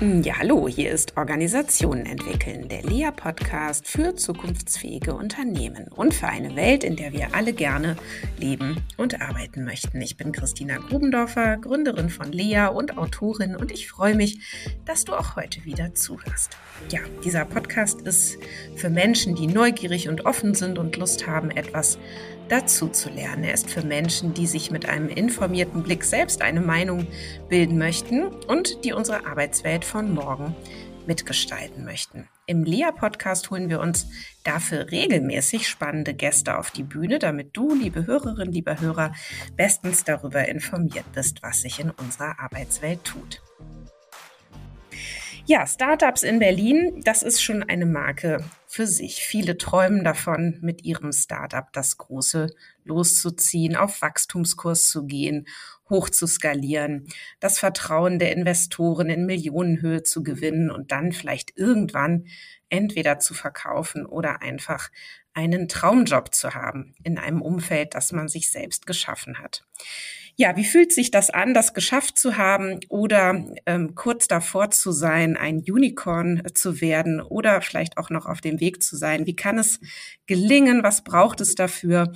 [0.00, 6.84] Ja, hallo, hier ist Organisationen entwickeln, der LEA-Podcast für zukunftsfähige Unternehmen und für eine Welt,
[6.84, 7.96] in der wir alle gerne
[8.38, 10.00] leben und arbeiten möchten.
[10.00, 14.38] Ich bin Christina Grubendorfer, Gründerin von LEA und Autorin und ich freue mich,
[14.84, 16.56] dass du auch heute wieder zuhörst.
[16.90, 18.38] Ja, dieser Podcast ist
[18.76, 21.98] für Menschen, die neugierig und offen sind und Lust haben, etwas
[22.48, 23.44] dazu zu lernen.
[23.44, 27.06] Er ist für Menschen, die sich mit einem informierten Blick selbst eine Meinung
[27.48, 30.54] bilden möchten und die unsere Arbeitswelt von morgen
[31.06, 32.28] mitgestalten möchten.
[32.46, 34.06] Im Lea-Podcast holen wir uns
[34.44, 39.12] dafür regelmäßig spannende Gäste auf die Bühne, damit du, liebe Hörerinnen, lieber Hörer,
[39.56, 43.42] bestens darüber informiert bist, was sich in unserer Arbeitswelt tut.
[45.50, 49.22] Ja, Startups in Berlin, das ist schon eine Marke für sich.
[49.22, 55.48] Viele träumen davon, mit ihrem Startup das Große loszuziehen, auf Wachstumskurs zu gehen,
[55.88, 57.08] hoch zu skalieren,
[57.40, 62.26] das Vertrauen der Investoren in Millionenhöhe zu gewinnen und dann vielleicht irgendwann
[62.68, 64.90] entweder zu verkaufen oder einfach
[65.32, 69.64] einen Traumjob zu haben in einem Umfeld, das man sich selbst geschaffen hat.
[70.40, 74.92] Ja, wie fühlt sich das an, das geschafft zu haben oder ähm, kurz davor zu
[74.92, 79.26] sein, ein Unicorn zu werden oder vielleicht auch noch auf dem Weg zu sein?
[79.26, 79.80] Wie kann es
[80.26, 80.84] gelingen?
[80.84, 82.12] Was braucht es dafür?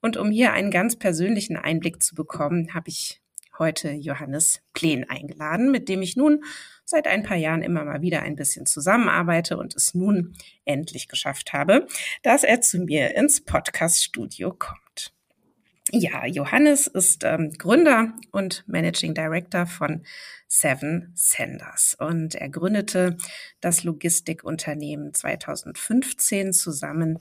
[0.00, 3.20] Und um hier einen ganz persönlichen Einblick zu bekommen, habe ich
[3.58, 6.44] heute Johannes Plen eingeladen, mit dem ich nun
[6.84, 11.52] seit ein paar Jahren immer mal wieder ein bisschen zusammenarbeite und es nun endlich geschafft
[11.52, 11.88] habe,
[12.22, 14.83] dass er zu mir ins Podcast-Studio kommt.
[15.90, 20.02] Ja, Johannes ist ähm, Gründer und Managing Director von
[20.48, 23.18] Seven Senders und er gründete
[23.60, 27.18] das Logistikunternehmen 2015 zusammen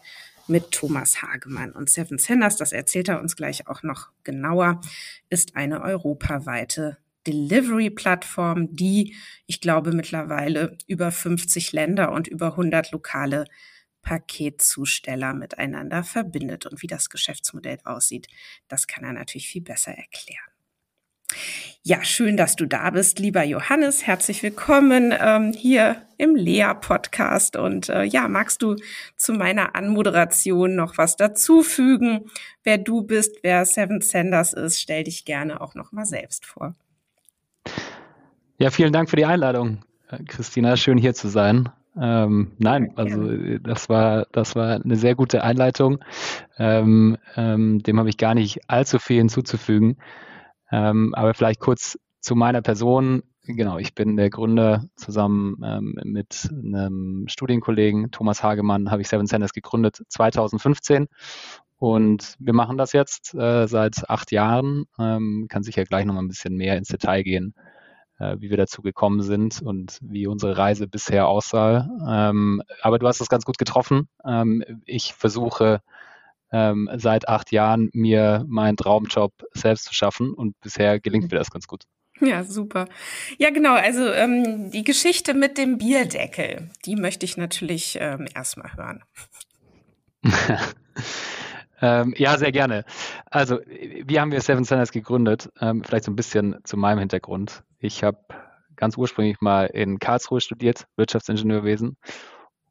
[0.48, 1.72] mit Thomas Hagemann.
[1.74, 4.80] Und Seven Senders, das erzählt er uns gleich auch noch genauer,
[5.30, 13.46] ist eine europaweite Delivery-Plattform, die, ich glaube, mittlerweile über 50 Länder und über 100 lokale
[14.04, 16.68] Paketzusteller miteinander verbindet.
[16.68, 18.28] Und wie das Geschäftsmodell aussieht,
[18.68, 20.54] das kann er natürlich viel besser erklären.
[21.82, 24.06] Ja, schön, dass du da bist, lieber Johannes.
[24.06, 27.56] Herzlich willkommen ähm, hier im Lea-Podcast.
[27.56, 28.76] Und äh, ja, magst du
[29.18, 32.30] zu meiner Anmoderation noch was dazufügen?
[32.64, 36.76] Wer du bist, wer Seven Senders ist, stell dich gerne auch noch mal selbst vor.
[38.60, 39.84] Ja, vielen Dank für die Einladung,
[40.28, 40.78] Christina.
[40.78, 41.70] Schön hier zu sein.
[42.00, 46.00] Ähm, nein, also äh, das war, das war eine sehr gute Einleitung.
[46.58, 49.98] Ähm, ähm, dem habe ich gar nicht allzu viel hinzuzufügen.
[50.72, 53.24] Ähm, aber vielleicht kurz zu meiner Person.
[53.46, 59.28] Genau, ich bin der Gründer zusammen ähm, mit einem Studienkollegen Thomas Hagemann habe ich Seven
[59.28, 61.08] Centers gegründet 2015
[61.78, 64.86] und wir machen das jetzt äh, seit acht Jahren.
[64.98, 67.54] Ähm, kann sicher gleich noch mal ein bisschen mehr ins Detail gehen
[68.24, 71.90] äh, wie wir dazu gekommen sind und wie unsere Reise bisher aussah.
[72.08, 74.08] Ähm, aber du hast es ganz gut getroffen.
[74.26, 75.82] Ähm, ich versuche
[76.52, 81.52] ähm, seit acht Jahren mir meinen Traumjob selbst zu schaffen und bisher gelingt mir das
[81.52, 81.84] ganz gut.
[82.22, 82.88] Ja, super.
[83.38, 83.74] Ja, genau.
[83.74, 89.04] Also ähm, die Geschichte mit dem Bierdeckel, die möchte ich natürlich ähm, erstmal hören.
[91.82, 92.86] Ähm, ja, sehr gerne.
[93.26, 95.50] Also, wie haben wir Seven Centers gegründet?
[95.60, 97.64] Ähm, vielleicht so ein bisschen zu meinem Hintergrund.
[97.80, 98.20] Ich habe
[98.76, 101.98] ganz ursprünglich mal in Karlsruhe studiert, Wirtschaftsingenieurwesen,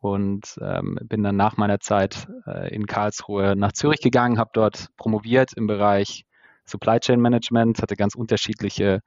[0.03, 4.89] und ähm, bin dann nach meiner Zeit äh, in Karlsruhe nach Zürich gegangen, habe dort
[4.97, 6.25] promoviert im Bereich
[6.65, 9.01] Supply Chain Management, hatte ganz unterschiedliche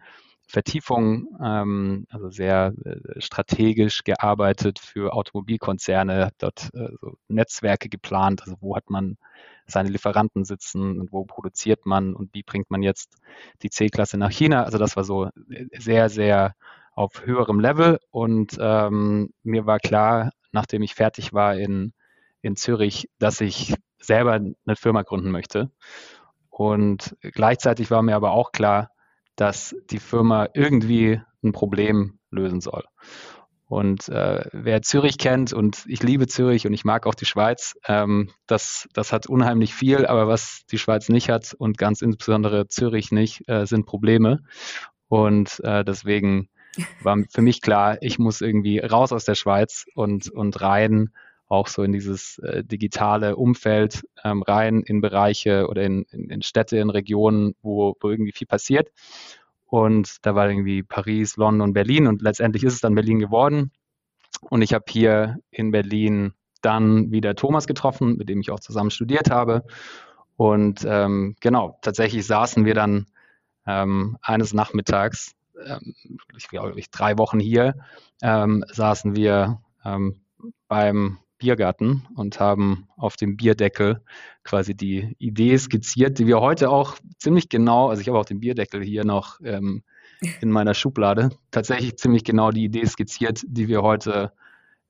[0.47, 8.55] Vertiefungen, ähm, also sehr äh, strategisch gearbeitet für Automobilkonzerne, dort äh, so Netzwerke geplant, also
[8.61, 9.17] wo hat man
[9.67, 13.17] seine Lieferanten sitzen und wo produziert man und wie bringt man jetzt
[13.63, 14.63] die C-Klasse nach China.
[14.63, 15.29] Also das war so
[15.77, 16.55] sehr, sehr
[16.93, 21.93] auf höherem Level und ähm, mir war klar, nachdem ich fertig war in,
[22.41, 25.71] in Zürich, dass ich selber eine Firma gründen möchte.
[26.49, 28.91] Und gleichzeitig war mir aber auch klar,
[29.35, 32.83] dass die Firma irgendwie ein Problem lösen soll.
[33.67, 37.75] Und äh, wer Zürich kennt, und ich liebe Zürich und ich mag auch die Schweiz,
[37.87, 42.67] ähm, das, das hat unheimlich viel, aber was die Schweiz nicht hat und ganz insbesondere
[42.67, 44.43] Zürich nicht, äh, sind Probleme.
[45.07, 46.49] Und äh, deswegen
[47.01, 51.09] war für mich klar, ich muss irgendwie raus aus der Schweiz und, und rein
[51.47, 56.41] auch so in dieses äh, digitale Umfeld ähm, rein in Bereiche oder in, in, in
[56.41, 58.91] Städte, in Regionen, wo, wo irgendwie viel passiert.
[59.65, 63.71] Und da war irgendwie Paris, London, Berlin und letztendlich ist es dann Berlin geworden.
[64.49, 68.91] Und ich habe hier in Berlin dann wieder Thomas getroffen, mit dem ich auch zusammen
[68.91, 69.63] studiert habe.
[70.35, 73.05] Und ähm, genau, tatsächlich saßen wir dann
[73.65, 75.95] ähm, eines Nachmittags ähm,
[76.35, 77.75] ich glaube, drei Wochen hier,
[78.21, 80.21] ähm, saßen wir ähm,
[80.67, 84.01] beim Biergarten und haben auf dem Bierdeckel
[84.43, 88.39] quasi die Idee skizziert, die wir heute auch ziemlich genau, also ich habe auch den
[88.39, 89.83] Bierdeckel hier noch ähm,
[90.41, 94.31] in meiner Schublade, tatsächlich ziemlich genau die Idee skizziert, die wir heute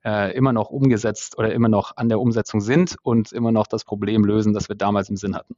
[0.02, 3.84] äh, immer noch umgesetzt oder immer noch an der Umsetzung sind und immer noch das
[3.84, 5.56] Problem lösen, das wir damals im Sinn hatten.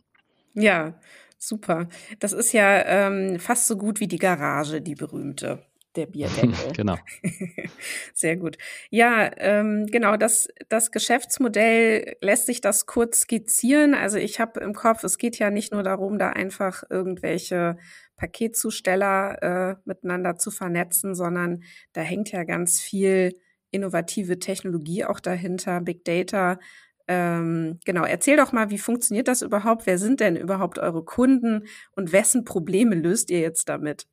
[0.54, 0.94] Ja,
[1.38, 1.86] super.
[2.18, 5.62] Das ist ja ähm, fast so gut wie die Garage, die berühmte
[5.98, 6.72] der Bierdeckel.
[6.74, 6.96] genau.
[8.14, 8.56] Sehr gut.
[8.90, 13.94] Ja, ähm, genau, das, das Geschäftsmodell lässt sich das kurz skizzieren.
[13.94, 17.76] Also ich habe im Kopf, es geht ja nicht nur darum, da einfach irgendwelche
[18.16, 21.62] Paketzusteller äh, miteinander zu vernetzen, sondern
[21.92, 23.38] da hängt ja ganz viel
[23.70, 26.58] innovative Technologie auch dahinter, Big Data.
[27.06, 29.86] Ähm, genau, erzähl doch mal, wie funktioniert das überhaupt?
[29.86, 34.06] Wer sind denn überhaupt eure Kunden und wessen Probleme löst ihr jetzt damit?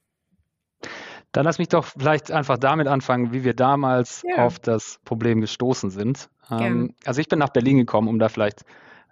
[1.36, 4.46] Dann lass mich doch vielleicht einfach damit anfangen, wie wir damals ja.
[4.46, 6.30] auf das Problem gestoßen sind.
[6.50, 8.64] Ähm, also ich bin nach Berlin gekommen, um da vielleicht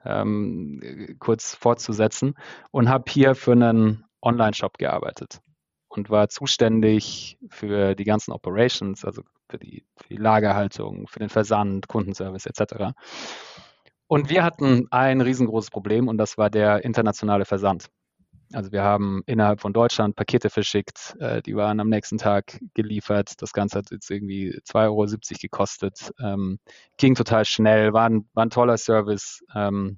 [0.05, 0.79] ähm,
[1.19, 2.35] kurz fortzusetzen
[2.71, 5.41] und habe hier für einen Online-Shop gearbeitet
[5.89, 11.29] und war zuständig für die ganzen Operations, also für die, für die Lagerhaltung, für den
[11.29, 12.93] Versand, Kundenservice etc.
[14.07, 17.89] Und wir hatten ein riesengroßes Problem und das war der internationale Versand.
[18.53, 23.41] Also wir haben innerhalb von Deutschland Pakete verschickt, äh, die waren am nächsten Tag geliefert.
[23.41, 25.05] Das Ganze hat jetzt irgendwie 2,70 Euro
[25.41, 26.11] gekostet.
[26.21, 26.59] Ähm,
[26.97, 29.43] ging total schnell, war ein, war ein toller Service.
[29.55, 29.97] Ähm,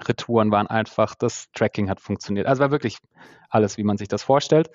[0.00, 2.46] Retouren waren einfach, das Tracking hat funktioniert.
[2.46, 2.98] Also war wirklich
[3.48, 4.70] alles, wie man sich das vorstellt.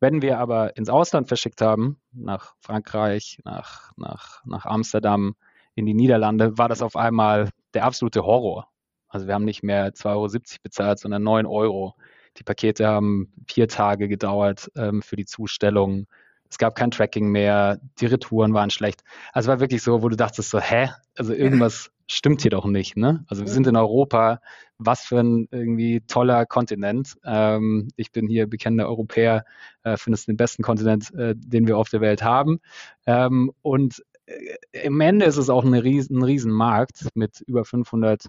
[0.00, 5.36] Wenn wir aber ins Ausland verschickt haben, nach Frankreich, nach, nach, nach Amsterdam,
[5.74, 8.68] in die Niederlande, war das auf einmal der absolute Horror.
[9.08, 10.28] Also wir haben nicht mehr 2,70 Euro
[10.62, 11.94] bezahlt, sondern 9 Euro
[12.38, 16.06] die Pakete haben vier Tage gedauert ähm, für die Zustellung.
[16.48, 19.02] Es gab kein Tracking mehr, die Retouren waren schlecht.
[19.32, 20.90] Also war wirklich so, wo du dachtest so, hä?
[21.16, 23.24] Also irgendwas stimmt hier doch nicht, ne?
[23.28, 24.40] Also wir sind in Europa,
[24.78, 27.16] was für ein irgendwie toller Kontinent.
[27.24, 29.44] Ähm, ich bin hier bekennender Europäer,
[29.82, 32.60] äh, finde es den besten Kontinent, äh, den wir auf der Welt haben.
[33.06, 37.64] Ähm, und äh, im Ende ist es auch ein riesen, ein riesen Markt mit über
[37.64, 38.26] 500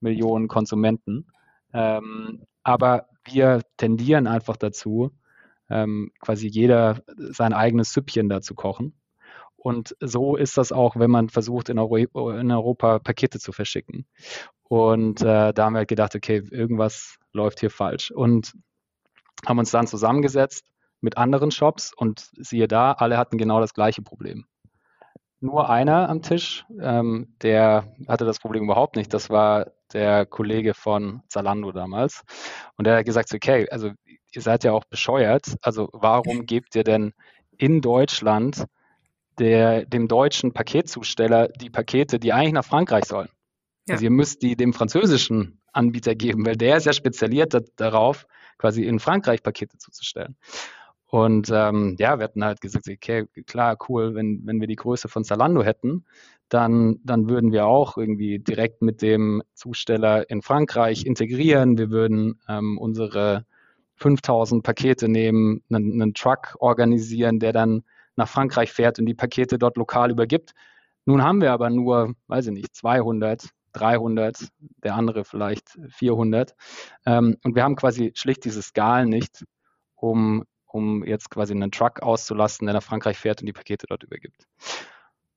[0.00, 1.26] Millionen Konsumenten.
[1.72, 5.10] Ähm, aber wir tendieren einfach dazu,
[5.70, 8.92] ähm, quasi jeder sein eigenes Süppchen da zu kochen.
[9.56, 14.06] Und so ist das auch, wenn man versucht, in, Euro in Europa Pakete zu verschicken.
[14.64, 18.10] Und äh, da haben wir halt gedacht, okay, irgendwas läuft hier falsch.
[18.10, 18.52] Und
[19.46, 20.66] haben uns dann zusammengesetzt
[21.00, 24.44] mit anderen Shops und siehe da, alle hatten genau das gleiche Problem.
[25.40, 29.14] Nur einer am Tisch, ähm, der hatte das Problem überhaupt nicht.
[29.14, 32.22] Das war der Kollege von Zalando damals.
[32.76, 33.90] Und der hat gesagt, okay, also
[34.32, 35.54] ihr seid ja auch bescheuert.
[35.62, 37.12] Also warum gebt ihr denn
[37.56, 38.66] in Deutschland
[39.38, 43.28] der, dem deutschen Paketzusteller die Pakete, die eigentlich nach Frankreich sollen?
[43.86, 43.94] Ja.
[43.94, 48.26] Also ihr müsst die dem französischen Anbieter geben, weil der ist ja spezialisiert darauf,
[48.58, 50.36] quasi in Frankreich Pakete zuzustellen.
[51.10, 55.08] Und ähm, ja, wir hatten halt gesagt, okay, klar, cool, wenn, wenn wir die Größe
[55.08, 56.04] von Zalando hätten,
[56.50, 61.78] dann, dann würden wir auch irgendwie direkt mit dem Zusteller in Frankreich integrieren.
[61.78, 63.46] Wir würden ähm, unsere
[63.96, 67.84] 5000 Pakete nehmen, einen, einen Truck organisieren, der dann
[68.16, 70.52] nach Frankreich fährt und die Pakete dort lokal übergibt.
[71.06, 74.48] Nun haben wir aber nur, weiß ich nicht, 200, 300,
[74.84, 76.54] der andere vielleicht 400.
[77.06, 79.44] Ähm, und wir haben quasi schlicht diese Skalen nicht,
[79.94, 84.02] um um jetzt quasi einen Truck auszulasten, der nach Frankreich fährt und die Pakete dort
[84.02, 84.46] übergibt.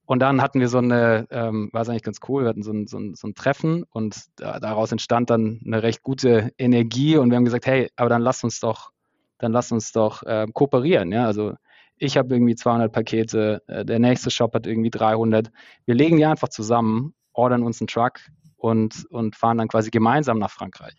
[0.06, 2.72] Und dann hatten wir so eine, ähm, war es eigentlich ganz cool, wir hatten so
[2.72, 7.18] ein, so ein, so ein Treffen und da, daraus entstand dann eine recht gute Energie
[7.18, 8.92] und wir haben gesagt, hey, aber dann lass uns doch,
[9.38, 11.54] dann lass uns doch äh, kooperieren, ja, also
[12.02, 15.52] ich habe irgendwie 200 Pakete, äh, der nächste Shop hat irgendwie 300.
[15.86, 18.20] Wir legen die einfach zusammen, ordern uns einen Truck
[18.58, 20.96] und, und fahren dann quasi gemeinsam nach Frankreich.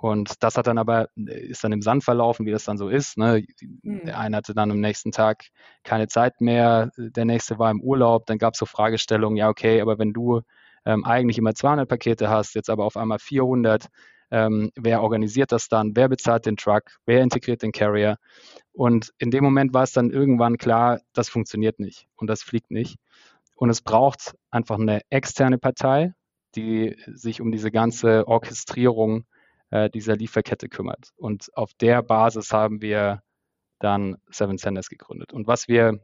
[0.00, 3.18] Und das hat dann aber, ist dann im Sand verlaufen, wie das dann so ist.
[3.18, 3.44] Ne?
[3.82, 4.04] Mhm.
[4.04, 5.46] Der eine hatte dann am nächsten Tag
[5.82, 9.80] keine Zeit mehr, der nächste war im Urlaub, dann gab es so Fragestellungen, ja, okay,
[9.80, 10.42] aber wenn du
[10.86, 13.88] ähm, eigentlich immer 200 Pakete hast, jetzt aber auf einmal 400,
[14.30, 15.96] ähm, wer organisiert das dann?
[15.96, 16.84] Wer bezahlt den Truck?
[17.04, 18.18] Wer integriert den Carrier?
[18.72, 22.70] Und in dem Moment war es dann irgendwann klar, das funktioniert nicht und das fliegt
[22.70, 22.98] nicht.
[23.56, 26.14] Und es braucht einfach eine externe Partei,
[26.54, 29.24] die sich um diese ganze Orchestrierung
[29.70, 31.10] äh, dieser Lieferkette kümmert.
[31.16, 33.22] Und auf der Basis haben wir
[33.78, 35.32] dann Seven Senders gegründet.
[35.32, 36.00] Und was wir,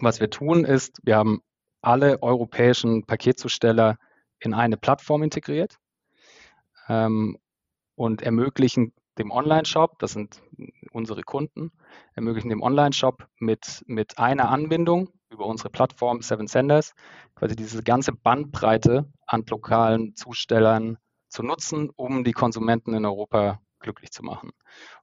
[0.00, 1.40] was wir tun, ist, wir haben
[1.82, 3.98] alle europäischen Paketzusteller
[4.40, 5.78] in eine Plattform integriert
[6.88, 7.38] ähm,
[7.94, 10.40] und ermöglichen dem Online-Shop, das sind
[10.92, 11.72] unsere Kunden,
[12.14, 16.94] ermöglichen dem Online-Shop mit, mit einer Anbindung über unsere Plattform Seven Senders
[17.34, 24.10] quasi diese ganze Bandbreite an lokalen Zustellern zu nutzen, um die Konsumenten in Europa glücklich
[24.10, 24.50] zu machen.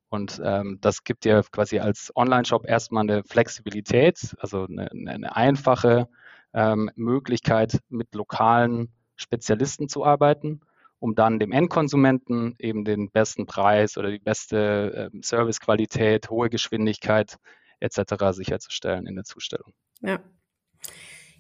[0.10, 6.08] Und ähm, das gibt dir quasi als Online-Shop erstmal eine Flexibilität, also eine, eine einfache
[6.54, 10.62] ähm, Möglichkeit, mit lokalen Spezialisten zu arbeiten,
[11.00, 17.38] um dann dem Endkonsumenten eben den besten Preis oder die beste äh, Servicequalität, hohe Geschwindigkeit
[17.80, 18.32] etc.
[18.32, 19.74] sicherzustellen in der Zustellung.
[20.02, 20.20] Ja.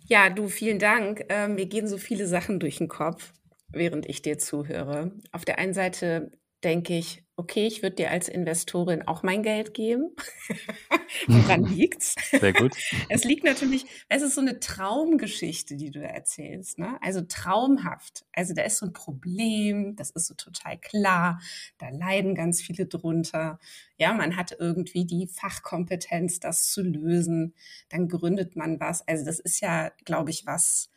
[0.08, 1.26] Ja, du, vielen Dank.
[1.30, 3.34] Ähm, mir gehen so viele Sachen durch den Kopf,
[3.76, 5.12] während ich dir zuhöre.
[5.32, 6.32] Auf der einen Seite
[6.64, 10.16] denke ich, okay, ich würde dir als Investorin auch mein Geld geben.
[11.28, 12.16] Woran liegt's?
[12.32, 12.76] Sehr gut.
[13.10, 16.80] es liegt natürlich, es ist so eine Traumgeschichte, die du erzählst.
[16.80, 16.98] Ne?
[17.02, 18.26] Also traumhaft.
[18.32, 21.42] Also da ist so ein Problem, das ist so total klar.
[21.78, 23.60] Da leiden ganz viele drunter.
[23.98, 27.54] Ja, man hat irgendwie die Fachkompetenz, das zu lösen.
[27.90, 29.06] Dann gründet man was.
[29.08, 30.90] Also das ist ja, glaube ich, was,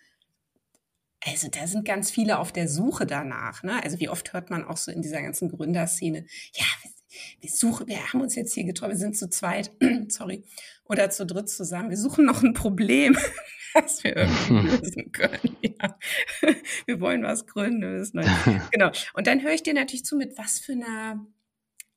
[1.24, 3.62] also da sind ganz viele auf der Suche danach.
[3.62, 3.82] Ne?
[3.82, 6.64] Also wie oft hört man auch so in dieser ganzen Gründerszene, ja,
[7.40, 9.72] wir, suchen, wir haben uns jetzt hier getroffen, wir sind zu zweit,
[10.08, 10.44] sorry,
[10.84, 11.90] oder zu dritt zusammen.
[11.90, 13.16] Wir suchen noch ein Problem,
[13.74, 15.56] das wir irgendwie lösen können.
[15.80, 15.96] Ja.
[16.86, 18.02] Wir wollen was gründen.
[18.72, 18.90] Genau.
[19.14, 21.24] Und dann höre ich dir natürlich zu, mit was für einer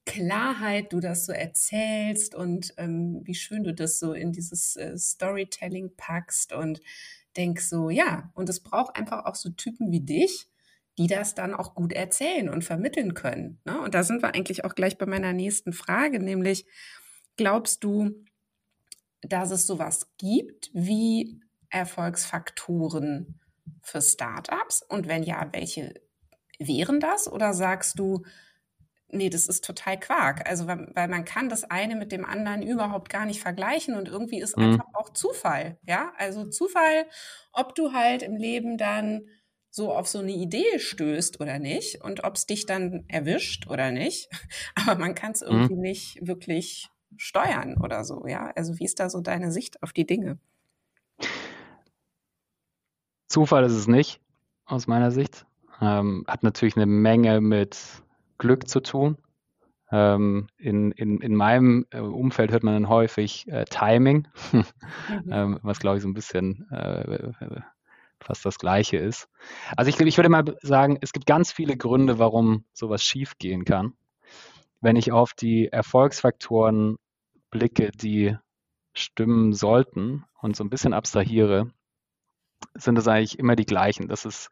[0.06, 4.98] Klarheit du das so erzählst und ähm, wie schön du das so in dieses äh,
[4.98, 6.82] Storytelling packst und
[7.38, 10.48] denke so, ja, und es braucht einfach auch so Typen wie dich,
[10.98, 13.60] die das dann auch gut erzählen und vermitteln können.
[13.66, 13.80] Ne?
[13.82, 16.66] Und da sind wir eigentlich auch gleich bei meiner nächsten Frage, nämlich
[17.38, 18.24] glaubst du,
[19.22, 23.40] dass es sowas gibt wie Erfolgsfaktoren
[23.82, 24.84] für Startups?
[24.88, 25.94] Und wenn ja, welche
[26.60, 27.32] wären das?
[27.32, 28.24] Oder sagst du,
[29.12, 30.50] nee, das ist total Quark.
[30.50, 34.08] Also, weil, weil, man kann das eine mit dem anderen überhaupt gar nicht vergleichen und
[34.08, 34.64] irgendwie ist mhm.
[34.64, 35.78] einfach auch Zufall.
[35.86, 37.06] Ja, also Zufall,
[37.54, 39.28] ob du halt im Leben dann
[39.70, 43.92] so auf so eine Idee stößt oder nicht und ob es dich dann erwischt oder
[43.92, 44.30] nicht.
[44.76, 45.82] Aber man kann es irgendwie mhm.
[45.82, 48.26] nicht wirklich steuern oder so.
[48.28, 50.40] Ja, also wie ist da so deine Sicht auf die Dinge?
[53.28, 54.20] Zufall ist es nicht,
[54.66, 55.46] aus meiner Sicht.
[55.80, 57.78] Ähm, hat natürlich eine Menge mit
[58.42, 59.18] Glück zu tun.
[59.92, 64.66] Ähm, in, in, in meinem äh, Umfeld hört man dann häufig äh, Timing, mhm.
[65.30, 67.30] ähm, was glaube ich so ein bisschen äh,
[68.20, 69.30] fast das Gleiche ist.
[69.78, 73.64] Also ich, ich würde mal sagen, es gibt ganz viele Gründe, warum sowas schief gehen
[73.64, 73.94] kann.
[74.80, 76.98] Wenn ich auf die Erfolgsfaktoren
[77.52, 78.38] blicke, die
[78.94, 81.70] stimmen sollten und so ein bisschen abstrahiere,
[82.74, 84.08] sind es eigentlich immer die gleichen.
[84.08, 84.50] Das ist,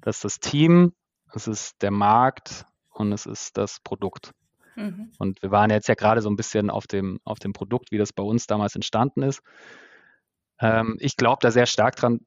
[0.00, 0.92] das ist das Team,
[1.32, 2.64] das ist der Markt
[2.98, 4.32] und es ist das Produkt.
[4.76, 5.10] Mhm.
[5.18, 7.98] Und wir waren jetzt ja gerade so ein bisschen auf dem, auf dem Produkt, wie
[7.98, 9.42] das bei uns damals entstanden ist.
[10.60, 12.20] Ähm, ich glaube da sehr stark dran,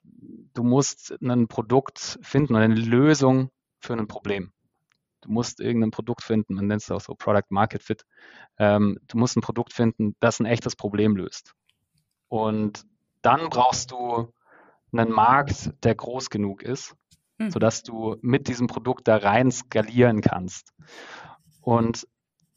[0.54, 4.52] du musst ein Produkt finden oder eine Lösung für ein Problem.
[5.22, 8.06] Du musst irgendein Produkt finden, man nennt es auch so Product Market Fit.
[8.58, 11.54] Ähm, du musst ein Produkt finden, das ein echtes Problem löst.
[12.28, 12.86] Und
[13.22, 14.34] dann brauchst du
[14.92, 16.96] einen Markt, der groß genug ist,
[17.46, 17.52] mhm.
[17.52, 20.74] sodass du mit diesem Produkt da rein skalieren kannst.
[21.62, 22.08] Und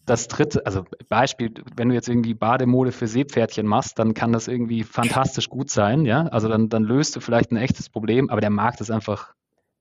[0.06, 4.48] das dritte, also Beispiel, wenn du jetzt irgendwie Bademode für Seepferdchen machst, dann kann das
[4.48, 6.26] irgendwie fantastisch gut sein, ja.
[6.26, 9.34] Also dann, dann löst du vielleicht ein echtes Problem, aber der Markt ist einfach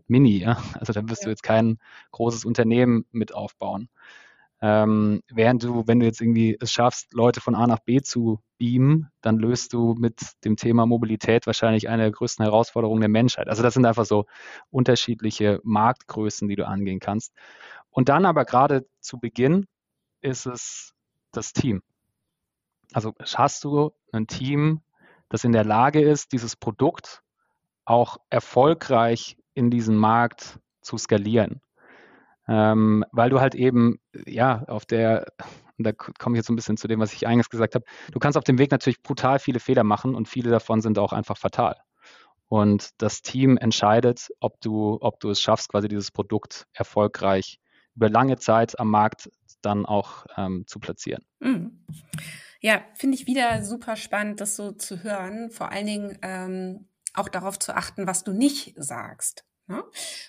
[0.07, 0.57] mini, ja.
[0.79, 1.25] Also dann wirst ja.
[1.25, 1.77] du jetzt kein
[2.12, 3.89] großes Unternehmen mit aufbauen.
[4.65, 8.39] Ähm, während du, wenn du jetzt irgendwie es schaffst, Leute von A nach B zu
[8.58, 13.50] beamen, dann löst du mit dem Thema Mobilität wahrscheinlich eine der größten Herausforderungen der Menschheit.
[13.50, 14.25] Also das sind einfach so
[14.70, 17.34] unterschiedliche Marktgrößen, die du angehen kannst.
[17.89, 19.65] Und dann aber gerade zu Beginn
[20.22, 20.93] ist es
[21.34, 21.84] das Team.
[22.93, 24.79] Also hast du ein Team,
[25.27, 27.22] das in der Lage ist, dieses Produkt
[27.84, 31.60] auch erfolgreich in diesen Markt zu skalieren
[32.47, 35.27] ähm, weil du halt eben, ja, auf der,
[35.77, 38.19] da komme ich jetzt so ein bisschen zu dem, was ich eingangs gesagt habe, du
[38.19, 41.38] kannst auf dem Weg natürlich brutal viele Fehler machen und viele davon sind auch einfach
[41.38, 41.75] fatal.
[42.47, 47.59] Und das Team entscheidet, ob du, ob du es schaffst, quasi dieses Produkt erfolgreich
[47.95, 49.29] über lange Zeit am Markt
[49.62, 51.23] dann auch ähm, zu platzieren.
[51.39, 51.85] Mhm.
[52.59, 55.50] Ja, finde ich wieder super spannend, das so zu hören.
[55.51, 59.45] Vor allen Dingen ähm, auch darauf zu achten, was du nicht sagst.
[59.67, 59.82] Ne?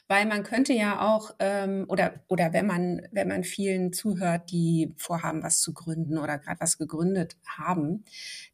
[0.06, 4.94] Weil man könnte ja auch, ähm, oder, oder wenn man, wenn man vielen zuhört, die
[4.96, 8.04] vorhaben, was zu gründen oder gerade was gegründet haben,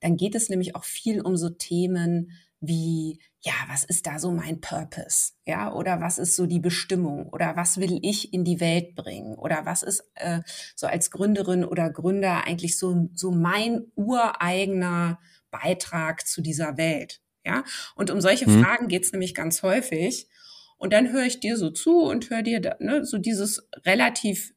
[0.00, 4.32] dann geht es nämlich auch viel um so Themen wie, ja, was ist da so
[4.32, 5.32] mein Purpose?
[5.46, 7.28] Ja, oder was ist so die Bestimmung?
[7.28, 9.34] Oder was will ich in die Welt bringen?
[9.34, 10.40] Oder was ist äh,
[10.76, 15.18] so als Gründerin oder Gründer eigentlich so, so mein ureigener
[15.50, 17.22] Beitrag zu dieser Welt?
[17.44, 18.62] Ja, und um solche mhm.
[18.62, 20.28] Fragen geht's nämlich ganz häufig.
[20.80, 24.54] Und dann höre ich dir so zu und höre dir ne, so dieses relativ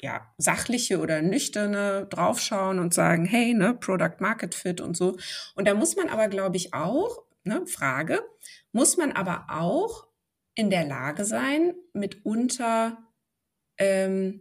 [0.00, 5.18] ja, sachliche oder nüchterne draufschauen und sagen, hey, ne, Product Market Fit und so.
[5.56, 8.20] Und da muss man aber, glaube ich, auch, ne, Frage,
[8.70, 10.06] muss man aber auch
[10.54, 12.98] in der Lage sein, mitunter
[13.76, 14.38] ähm,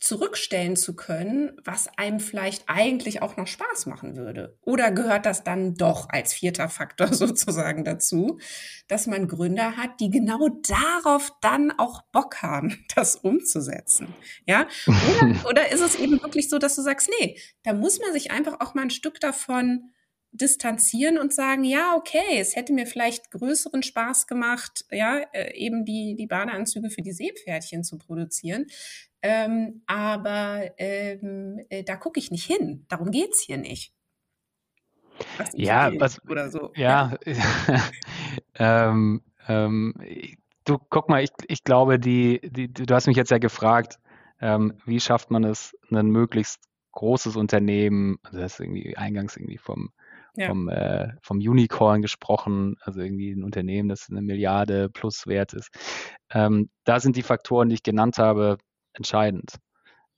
[0.00, 4.56] zurückstellen zu können, was einem vielleicht eigentlich auch noch Spaß machen würde?
[4.62, 8.38] Oder gehört das dann doch als vierter Faktor sozusagen dazu,
[8.86, 14.14] dass man Gründer hat, die genau darauf dann auch Bock haben, das umzusetzen?
[14.46, 14.68] Ja?
[14.86, 18.30] Oder, oder ist es eben wirklich so, dass du sagst, nee, da muss man sich
[18.30, 19.90] einfach auch mal ein Stück davon
[20.32, 25.84] distanzieren und sagen, ja, okay, es hätte mir vielleicht größeren Spaß gemacht, ja, äh, eben
[25.84, 28.66] die, die Badeanzüge für die Seepferdchen zu produzieren.
[29.22, 32.84] Ähm, aber ähm, äh, da gucke ich nicht hin.
[32.88, 33.92] Darum geht es hier nicht.
[35.36, 36.72] Was ja, was, oder so.
[36.76, 37.16] Ja,
[38.54, 39.94] ähm, ähm,
[40.64, 43.98] du guck mal, ich, ich glaube, die, die, du hast mich jetzt ja gefragt,
[44.40, 49.58] ähm, wie schafft man es, ein möglichst großes Unternehmen, also das ist irgendwie eingangs irgendwie
[49.58, 49.90] vom,
[50.36, 50.48] ja.
[50.48, 55.70] vom, äh, vom Unicorn gesprochen, also irgendwie ein Unternehmen, das eine Milliarde plus wert ist.
[56.30, 58.58] Ähm, da sind die Faktoren, die ich genannt habe,
[58.98, 59.54] entscheidend.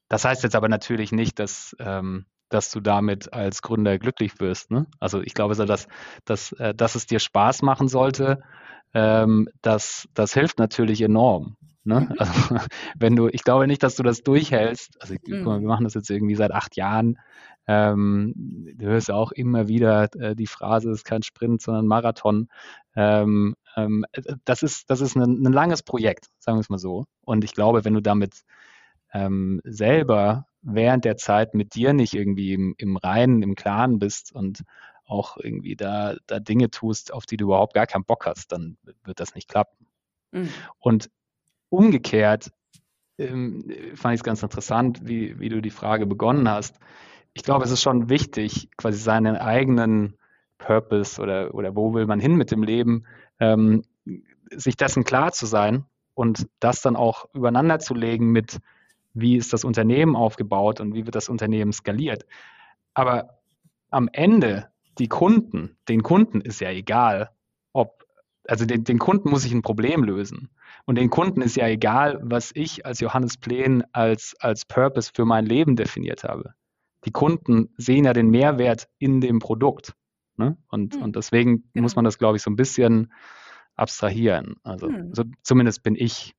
[0.09, 4.71] Das heißt jetzt aber natürlich nicht, dass, ähm, dass du damit als Gründer glücklich wirst.
[4.71, 4.87] Ne?
[4.99, 5.87] Also ich glaube so, dass,
[6.25, 8.43] dass, äh, dass es dir Spaß machen sollte,
[8.93, 11.57] ähm, das, das hilft natürlich enorm.
[11.85, 12.01] Ne?
[12.01, 12.15] Mhm.
[12.19, 12.33] Also,
[12.99, 15.01] wenn du, ich glaube nicht, dass du das durchhältst.
[15.01, 15.45] Also mhm.
[15.45, 17.19] mal, wir machen das jetzt irgendwie seit acht Jahren.
[17.67, 18.35] Ähm,
[18.75, 22.49] du hörst auch immer wieder äh, die Phrase, es ist kein Sprint, sondern Marathon.
[22.97, 24.05] Ähm, ähm,
[24.45, 27.05] das ist, das ist ein, ein langes Projekt, sagen wir es mal so.
[27.23, 28.43] Und ich glaube, wenn du damit
[29.13, 34.33] ähm, selber während der Zeit mit dir nicht irgendwie im, im Reinen, im Klaren bist
[34.35, 34.63] und
[35.05, 38.77] auch irgendwie da, da Dinge tust, auf die du überhaupt gar keinen Bock hast, dann
[39.05, 39.87] wird das nicht klappen.
[40.33, 40.51] Mhm.
[40.79, 41.11] Und
[41.69, 42.53] umgekehrt
[43.19, 46.79] ähm, fand ich es ganz interessant, wie, wie du die Frage begonnen hast.
[47.33, 50.17] Ich glaube, es ist schon wichtig, quasi seinen eigenen
[50.59, 53.05] Purpose oder, oder wo will man hin mit dem Leben,
[53.39, 53.83] ähm,
[54.51, 58.59] sich dessen klar zu sein und das dann auch übereinander zu legen mit,
[59.15, 62.25] wie ist das Unternehmen aufgebaut und wie wird das Unternehmen skaliert.
[62.95, 63.41] Aber
[63.91, 64.69] am Ende,
[64.99, 67.31] die Kunden, den Kunden ist ja egal,
[67.73, 68.05] ob,
[68.47, 70.51] also den, den Kunden muss ich ein Problem lösen.
[70.87, 75.25] Und den Kunden ist ja egal, was ich als Johannes Plähn als, als Purpose für
[75.25, 76.55] mein Leben definiert habe.
[77.05, 79.95] Die Kunden sehen ja den Mehrwert in dem Produkt.
[80.37, 80.57] Ne?
[80.69, 81.03] Und, mhm.
[81.03, 81.83] und deswegen genau.
[81.83, 83.13] muss man das, glaube ich, so ein bisschen
[83.75, 84.57] abstrahieren.
[84.63, 85.09] Also, mhm.
[85.11, 86.35] also zumindest bin ich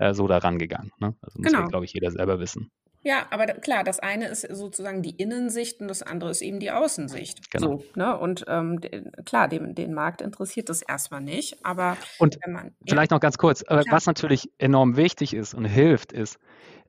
[0.00, 0.90] äh, so daran gegangen.
[0.98, 1.14] Ne?
[1.20, 1.68] Also muss genau.
[1.68, 2.70] glaube ich, jeder selber wissen.
[3.02, 6.58] Ja, aber da, klar, das eine ist sozusagen die Innensicht und das andere ist eben
[6.60, 7.50] die Außensicht.
[7.50, 7.78] Genau.
[7.78, 8.18] So, ne?
[8.18, 8.80] Und ähm,
[9.24, 13.38] klar, dem, den Markt interessiert das erstmal nicht, aber und man, vielleicht ja, noch ganz
[13.38, 16.38] kurz, äh, was natürlich enorm wichtig ist und hilft, ist,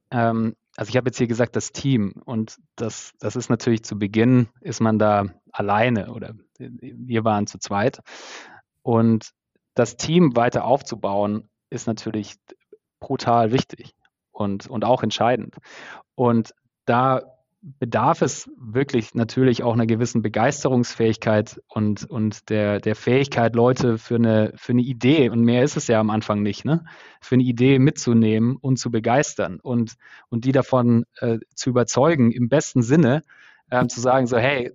[0.09, 3.97] ähm, also ich habe jetzt hier gesagt, das Team und das, das ist natürlich zu
[3.97, 7.99] Beginn, ist man da alleine oder wir waren zu zweit
[8.81, 9.31] und
[9.75, 12.35] das Team weiter aufzubauen, ist natürlich
[13.01, 13.93] brutal wichtig
[14.31, 15.55] und, und auch entscheidend.
[16.15, 16.53] Und
[16.85, 17.21] da
[17.61, 24.15] bedarf es wirklich natürlich auch einer gewissen Begeisterungsfähigkeit und, und der, der Fähigkeit, Leute für
[24.15, 26.83] eine, für eine Idee, und mehr ist es ja am Anfang nicht, ne?
[27.19, 29.95] für eine Idee mitzunehmen und zu begeistern und,
[30.29, 33.21] und die davon äh, zu überzeugen, im besten Sinne,
[33.71, 34.71] ähm, zu sagen, so, hey,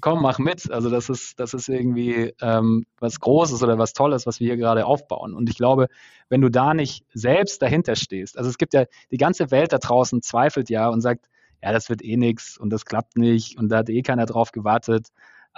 [0.00, 0.70] komm, mach mit.
[0.70, 4.56] Also das ist, das ist irgendwie ähm, was Großes oder was Tolles, was wir hier
[4.56, 5.34] gerade aufbauen.
[5.34, 5.88] Und ich glaube,
[6.30, 9.78] wenn du da nicht selbst dahinter stehst, also es gibt ja, die ganze Welt da
[9.78, 11.28] draußen zweifelt ja und sagt,
[11.62, 14.52] ja, das wird eh nichts und das klappt nicht und da hat eh keiner drauf
[14.52, 15.08] gewartet.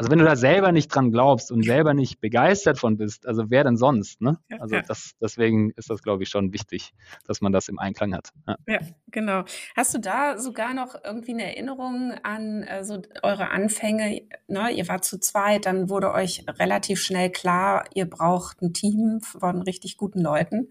[0.00, 3.50] Also wenn du da selber nicht dran glaubst und selber nicht begeistert von bist, also
[3.50, 4.22] wer denn sonst?
[4.22, 4.38] Ne?
[4.58, 6.94] Also das, deswegen ist das, glaube ich, schon wichtig,
[7.26, 8.30] dass man das im Einklang hat.
[8.48, 8.56] Ja.
[8.66, 8.78] ja.
[9.08, 9.44] genau.
[9.76, 14.22] Hast du da sogar noch irgendwie eine Erinnerung an äh, so eure Anfänge?
[14.48, 14.70] Ne?
[14.70, 19.60] Ihr wart zu zweit, dann wurde euch relativ schnell klar, ihr braucht ein Team von
[19.60, 20.68] richtig guten Leuten,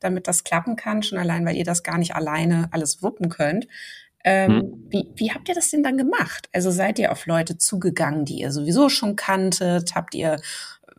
[0.00, 3.68] damit das klappen kann, schon allein, weil ihr das gar nicht alleine alles wuppen könnt.
[4.24, 4.86] Ähm, hm.
[4.88, 6.48] wie, wie habt ihr das denn dann gemacht?
[6.52, 9.94] Also seid ihr auf Leute zugegangen, die ihr sowieso schon kanntet?
[9.94, 10.40] Habt ihr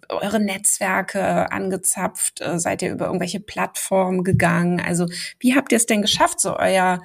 [0.10, 2.42] eure Netzwerke angezapft?
[2.42, 4.82] Äh, seid ihr über irgendwelche Plattformen gegangen?
[4.82, 5.08] Also
[5.40, 7.02] wie habt ihr es denn geschafft, so euer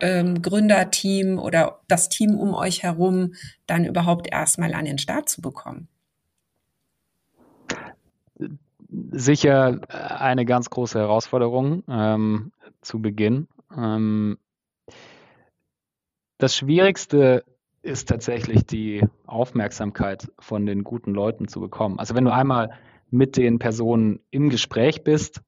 [0.00, 3.34] ähm, Gründerteam oder das Team um euch herum
[3.66, 5.88] dann überhaupt erstmal an den Start zu bekommen?
[9.12, 13.48] sicher eine ganz große Herausforderung ähm, zu Beginn.
[13.76, 14.38] Ähm,
[16.40, 17.44] das Schwierigste
[17.82, 21.98] ist tatsächlich die Aufmerksamkeit von den guten Leuten zu bekommen.
[21.98, 22.70] Also wenn du einmal
[23.10, 25.40] mit den Personen im Gespräch bist,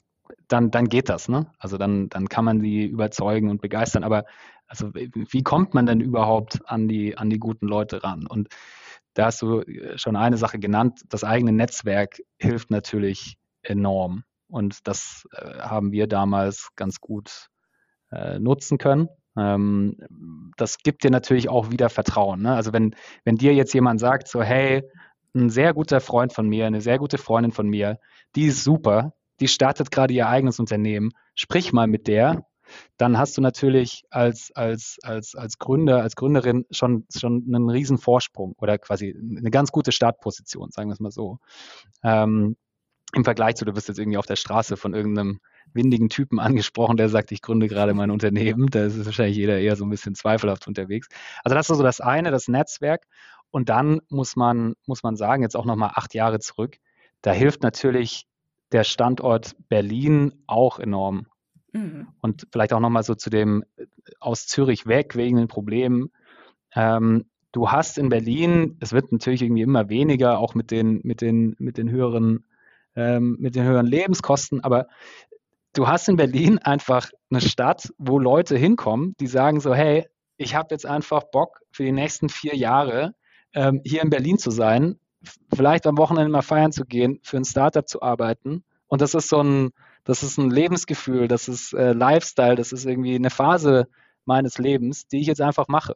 [0.48, 1.50] dann, dann geht das, ne?
[1.58, 4.04] Also dann, dann kann man sie überzeugen und begeistern.
[4.04, 4.24] Aber
[4.66, 8.26] also wie kommt man denn überhaupt an die, an die guten Leute ran?
[8.26, 8.48] Und
[9.14, 9.62] da hast du
[9.96, 11.02] schon eine Sache genannt.
[11.08, 14.24] Das eigene Netzwerk hilft natürlich enorm.
[14.48, 17.48] Und das äh, haben wir damals ganz gut
[18.10, 19.08] äh, nutzen können.
[19.36, 19.96] Ähm,
[20.56, 22.42] das gibt dir natürlich auch wieder Vertrauen.
[22.42, 22.54] Ne?
[22.54, 24.82] Also wenn, wenn dir jetzt jemand sagt, so, hey,
[25.34, 27.98] ein sehr guter Freund von mir, eine sehr gute Freundin von mir,
[28.36, 32.46] die ist super, die startet gerade ihr eigenes Unternehmen, sprich mal mit der,
[32.96, 37.98] dann hast du natürlich als, als, als, als Gründer, als Gründerin schon, schon einen riesen
[37.98, 41.38] Vorsprung oder quasi eine ganz gute Startposition, sagen wir es mal so.
[42.02, 42.56] Ähm,
[43.14, 45.40] Im Vergleich zu, du bist jetzt irgendwie auf der Straße von irgendeinem
[45.74, 48.68] windigen Typen angesprochen, der sagt, ich gründe gerade mein Unternehmen.
[48.70, 51.08] Da ist wahrscheinlich jeder eher so ein bisschen zweifelhaft unterwegs.
[51.44, 53.04] Also das ist so das eine, das Netzwerk.
[53.50, 56.78] Und dann muss man, muss man sagen, jetzt auch nochmal acht Jahre zurück,
[57.20, 58.26] da hilft natürlich
[58.72, 61.26] der Standort Berlin auch enorm.
[61.72, 62.08] Mhm.
[62.20, 63.86] Und vielleicht auch nochmal so zu dem äh,
[64.20, 66.10] aus Zürich weg wegen den Problemen.
[66.74, 71.20] Ähm, du hast in Berlin, es wird natürlich irgendwie immer weniger, auch mit den, mit
[71.20, 72.44] den, mit den höheren,
[72.96, 74.86] ähm, mit den höheren Lebenskosten, aber
[75.74, 80.54] du hast in Berlin einfach eine Stadt, wo Leute hinkommen, die sagen so, hey, ich
[80.54, 83.14] habe jetzt einfach Bock für die nächsten vier Jahre
[83.54, 84.98] ähm, hier in Berlin zu sein,
[85.54, 88.64] vielleicht am Wochenende mal feiern zu gehen, für ein Startup zu arbeiten.
[88.88, 89.70] Und das ist so ein,
[90.04, 93.88] das ist ein Lebensgefühl, das ist äh, Lifestyle, das ist irgendwie eine Phase
[94.24, 95.94] meines Lebens, die ich jetzt einfach mache.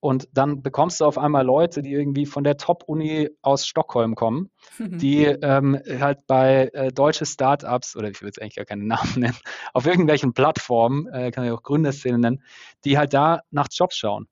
[0.00, 4.50] Und dann bekommst du auf einmal Leute, die irgendwie von der Top-Uni aus Stockholm kommen,
[4.78, 9.12] die ähm, halt bei äh, deutsche Startups, oder ich will jetzt eigentlich gar keinen Namen
[9.16, 9.36] nennen,
[9.72, 12.42] auf irgendwelchen Plattformen, äh, kann ich auch Gründerszene nennen,
[12.84, 14.28] die halt da nach Jobs schauen.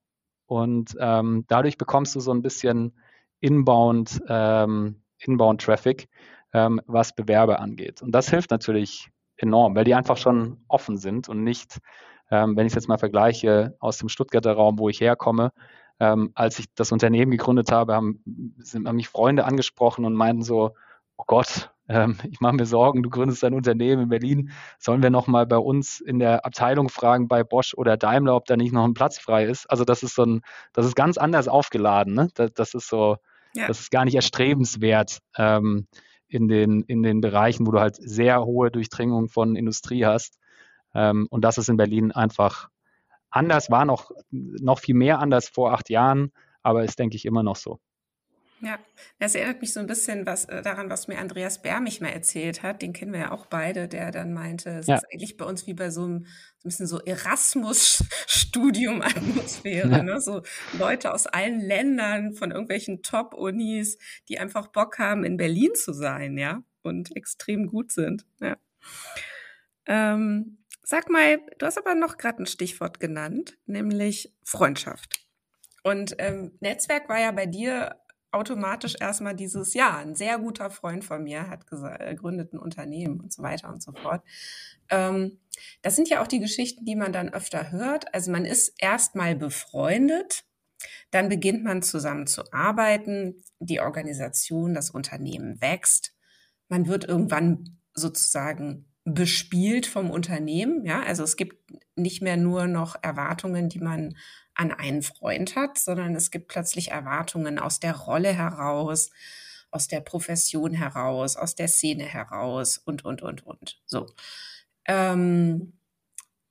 [0.47, 2.93] Und ähm, dadurch bekommst du so ein bisschen
[3.41, 6.09] Inbound, ähm, Inbound-Traffic,
[6.53, 8.03] ähm, was Bewerber angeht.
[8.03, 11.79] Und das hilft natürlich enorm, weil die einfach schon offen sind und nicht
[12.31, 15.53] ähm, wenn ich es jetzt mal vergleiche aus dem Stuttgarter Raum, wo ich herkomme,
[16.01, 18.23] ähm, als ich das Unternehmen gegründet habe, haben,
[18.59, 20.75] sind, haben mich Freunde angesprochen und meinten so,
[21.17, 25.11] oh Gott, ähm, ich mache mir Sorgen, du gründest ein Unternehmen in Berlin, sollen wir
[25.11, 28.85] nochmal bei uns in der Abteilung fragen, bei Bosch oder Daimler, ob da nicht noch
[28.85, 29.71] ein Platz frei ist.
[29.71, 30.41] Also das ist so ein,
[30.73, 32.15] das ist ganz anders aufgeladen.
[32.15, 32.29] Ne?
[32.35, 33.19] Das, das ist so,
[33.55, 33.69] ja.
[33.69, 35.87] das ist gar nicht erstrebenswert ähm,
[36.35, 40.39] in, den, in den Bereichen, wo du halt sehr hohe Durchdringung von Industrie hast.
[40.95, 42.69] Ähm, und das ist in Berlin einfach
[43.31, 47.43] anders, war noch, noch viel mehr anders vor acht Jahren, aber ist, denke ich, immer
[47.43, 47.79] noch so.
[48.65, 48.79] Ja,
[49.19, 52.09] das erinnert mich so ein bisschen was, äh, daran, was mir Andreas Bär mich mal
[52.09, 52.83] erzählt hat.
[52.83, 54.97] Den kennen wir ja auch beide, der dann meinte, es ja.
[54.97, 56.27] ist eigentlich bei uns wie bei so einem
[56.59, 59.89] so ein bisschen so Erasmus-Studium-Atmosphäre.
[59.95, 60.03] Ja.
[60.03, 60.21] Ne?
[60.21, 60.43] So
[60.79, 63.99] Leute aus allen Ländern, von irgendwelchen Top-Unis,
[64.29, 68.25] die einfach Bock haben, in Berlin zu sein, ja, und extrem gut sind.
[68.41, 68.57] Ja.
[69.87, 75.27] Ähm, Sag mal, du hast aber noch gerade ein Stichwort genannt, nämlich Freundschaft.
[75.83, 77.97] Und ähm, Netzwerk war ja bei dir
[78.35, 83.33] automatisch erstmal dieses, ja, ein sehr guter Freund von mir hat gegründet ein Unternehmen und
[83.33, 84.23] so weiter und so fort.
[84.91, 85.39] Ähm,
[85.83, 88.13] das sind ja auch die Geschichten, die man dann öfter hört.
[88.15, 90.45] Also man ist erstmal befreundet,
[91.11, 96.15] dann beginnt man zusammen zu arbeiten, die Organisation, das Unternehmen wächst,
[96.69, 100.85] man wird irgendwann sozusagen bespielt vom Unternehmen.
[100.85, 104.17] Ja, also es gibt nicht mehr nur noch Erwartungen, die man
[104.55, 109.11] an einen Freund hat, sondern es gibt plötzlich Erwartungen aus der Rolle heraus,
[109.71, 113.81] aus der Profession heraus, aus der Szene heraus und, und, und, und.
[113.85, 114.07] So.
[114.87, 115.79] Ähm,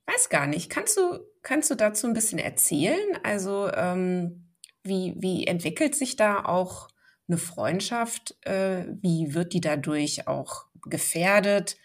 [0.06, 0.70] weiß gar nicht.
[0.70, 3.18] Kannst du, kannst du dazu ein bisschen erzählen?
[3.24, 4.50] Also, ähm,
[4.84, 6.90] wie, wie entwickelt sich da auch
[7.28, 8.36] eine Freundschaft?
[8.46, 11.78] Äh, wie wird die dadurch auch gefährdet?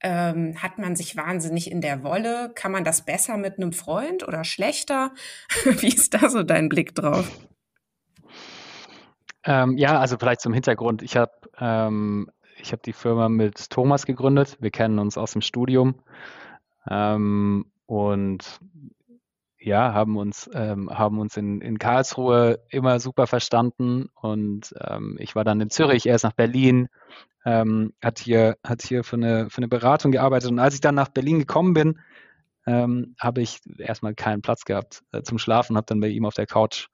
[0.00, 2.52] Ähm, hat man sich wahnsinnig in der Wolle?
[2.54, 5.12] Kann man das besser mit einem Freund oder schlechter?
[5.64, 7.30] Wie ist da so dein Blick drauf?
[9.44, 11.02] Ähm, ja, also vielleicht zum Hintergrund.
[11.02, 12.30] Ich habe ähm,
[12.62, 14.56] hab die Firma mit Thomas gegründet.
[14.60, 15.94] Wir kennen uns aus dem Studium
[16.90, 18.60] ähm, und
[19.66, 25.34] ja, haben uns, ähm, haben uns in, in Karlsruhe immer super verstanden und ähm, ich
[25.34, 26.88] war dann in Zürich, er ist nach Berlin,
[27.44, 30.52] ähm, hat hier, hat hier für eine, für eine Beratung gearbeitet.
[30.52, 31.98] Und als ich dann nach Berlin gekommen bin,
[32.64, 36.34] ähm, habe ich erstmal keinen Platz gehabt äh, zum Schlafen, habe dann bei ihm auf
[36.34, 36.86] der Couch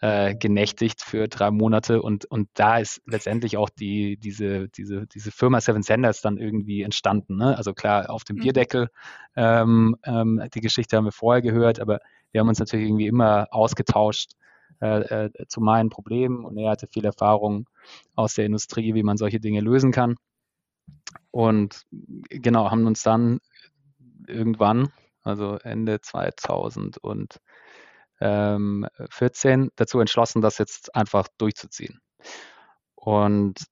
[0.00, 5.30] äh, genächtigt für drei Monate und, und da ist letztendlich auch die, diese, diese, diese
[5.30, 7.36] Firma Seven Senders dann irgendwie entstanden.
[7.36, 7.56] Ne?
[7.56, 8.40] Also klar, auf dem mhm.
[8.40, 8.88] Bierdeckel,
[9.36, 12.00] ähm, ähm, die Geschichte haben wir vorher gehört, aber
[12.32, 14.32] wir haben uns natürlich irgendwie immer ausgetauscht
[14.80, 17.68] äh, äh, zu meinen Problemen und er hatte viel Erfahrung
[18.14, 20.16] aus der Industrie, wie man solche Dinge lösen kann.
[21.30, 21.82] Und
[22.30, 23.40] genau, haben uns dann
[24.26, 24.90] irgendwann,
[25.22, 26.00] also Ende
[28.20, 32.00] 2014, dazu entschlossen, das jetzt einfach durchzuziehen.
[32.94, 33.66] Und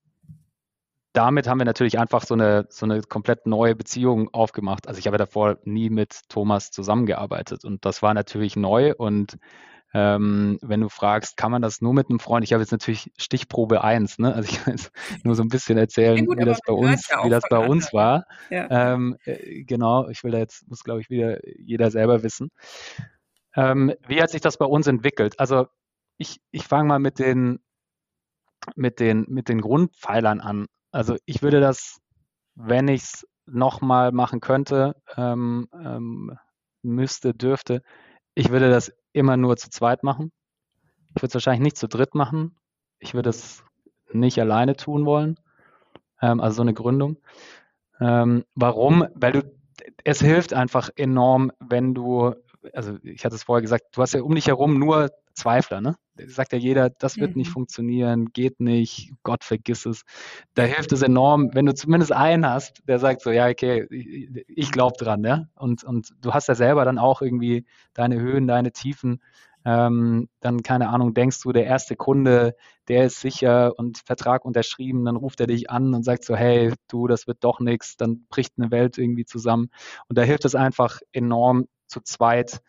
[1.13, 4.89] damit haben wir natürlich einfach so eine, so eine komplett neue Beziehung aufgemacht.
[4.89, 9.39] Also ich habe davor nie mit Thomas zusammengearbeitet und das war natürlich neu und
[9.95, 12.45] ähm, wenn du fragst, kann man das nur mit einem Freund?
[12.45, 14.35] Ich habe jetzt natürlich Stichprobe 1, ne?
[14.35, 14.93] Also ich kann jetzt
[15.25, 17.93] nur so ein bisschen erzählen, gut, wie das bei uns, ja wie das bei uns
[17.95, 18.27] war.
[18.51, 18.67] Ja.
[18.71, 22.51] Ähm, äh, genau, ich will da jetzt, muss glaube ich wieder jeder selber wissen.
[23.59, 25.40] Ähm, wie hat sich das bei uns entwickelt?
[25.40, 25.66] Also
[26.16, 27.59] ich, ich fange mal mit den,
[28.77, 30.66] mit, den, mit den Grundpfeilern an.
[30.92, 31.99] Also ich würde das,
[32.55, 36.38] wenn ich es nochmal machen könnte, ähm, ähm,
[36.83, 37.83] müsste, dürfte,
[38.35, 40.31] ich würde das immer nur zu zweit machen.
[41.16, 42.57] Ich würde es wahrscheinlich nicht zu dritt machen.
[43.01, 43.64] Ich würde es
[44.12, 45.35] nicht alleine tun wollen.
[46.23, 47.16] Ähm, also so eine Gründung.
[47.99, 49.05] Ähm, warum?
[49.14, 49.59] Weil du,
[50.05, 52.37] es hilft einfach enorm, wenn du,
[52.73, 55.97] also ich hatte es vorher gesagt, du hast ja um dich herum nur Zweifler, ne?
[56.27, 57.38] Sagt ja jeder, das wird mhm.
[57.38, 60.03] nicht funktionieren, geht nicht, Gott vergiss es.
[60.55, 64.29] Da hilft es enorm, wenn du zumindest einen hast, der sagt so, ja, okay, ich,
[64.49, 65.47] ich glaube dran, ja.
[65.55, 69.23] Und, und du hast ja selber dann auch irgendwie deine Höhen, deine Tiefen.
[69.64, 72.55] Ähm, dann, keine Ahnung, denkst du, der erste Kunde,
[72.88, 76.73] der ist sicher und Vertrag unterschrieben, dann ruft er dich an und sagt so, hey,
[76.88, 79.71] du, das wird doch nichts, dann bricht eine Welt irgendwie zusammen.
[80.09, 82.61] Und da hilft es einfach enorm zu zweit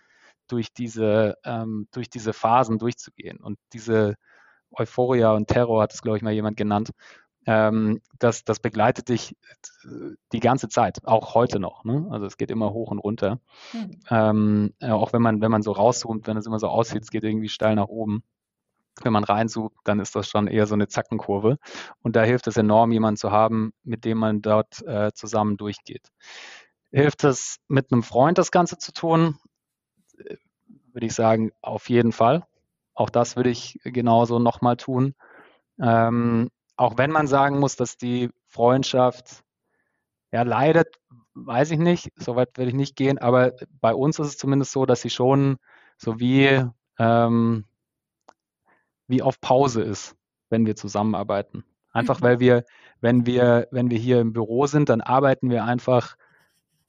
[0.47, 3.37] durch diese, ähm, durch diese Phasen durchzugehen.
[3.37, 4.15] Und diese
[4.71, 6.91] Euphoria und Terror hat es, glaube ich, mal jemand genannt.
[7.45, 9.35] Ähm, das, das begleitet dich
[9.83, 11.83] äh, die ganze Zeit, auch heute noch.
[11.83, 12.07] Ne?
[12.11, 13.39] Also es geht immer hoch und runter.
[13.73, 13.99] Mhm.
[14.09, 17.11] Ähm, äh, auch wenn man, wenn man so rauszoomt, wenn es immer so aussieht, es
[17.11, 18.23] geht irgendwie steil nach oben.
[19.01, 21.57] Wenn man reinzoomt, dann ist das schon eher so eine Zackenkurve.
[22.01, 26.09] Und da hilft es enorm, jemanden zu haben, mit dem man dort äh, zusammen durchgeht.
[26.91, 29.37] Hilft es, mit einem Freund das Ganze zu tun?
[30.93, 32.45] würde ich sagen, auf jeden Fall.
[32.93, 35.15] Auch das würde ich genauso nochmal tun.
[35.81, 39.43] Ähm, auch wenn man sagen muss, dass die Freundschaft
[40.31, 40.99] ja leidet,
[41.33, 44.85] weiß ich nicht, soweit würde ich nicht gehen, aber bei uns ist es zumindest so,
[44.85, 45.57] dass sie schon
[45.97, 46.65] so wie,
[46.97, 47.65] ähm,
[49.07, 50.15] wie auf Pause ist,
[50.49, 51.63] wenn wir zusammenarbeiten.
[51.91, 52.23] Einfach mhm.
[52.23, 52.65] weil wir,
[52.99, 56.17] wenn wir, wenn wir hier im Büro sind, dann arbeiten wir einfach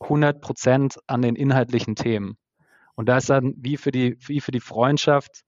[0.00, 2.36] 100 Prozent an den inhaltlichen Themen.
[2.94, 5.42] Und da ist dann wie für die, wie für die Freundschaft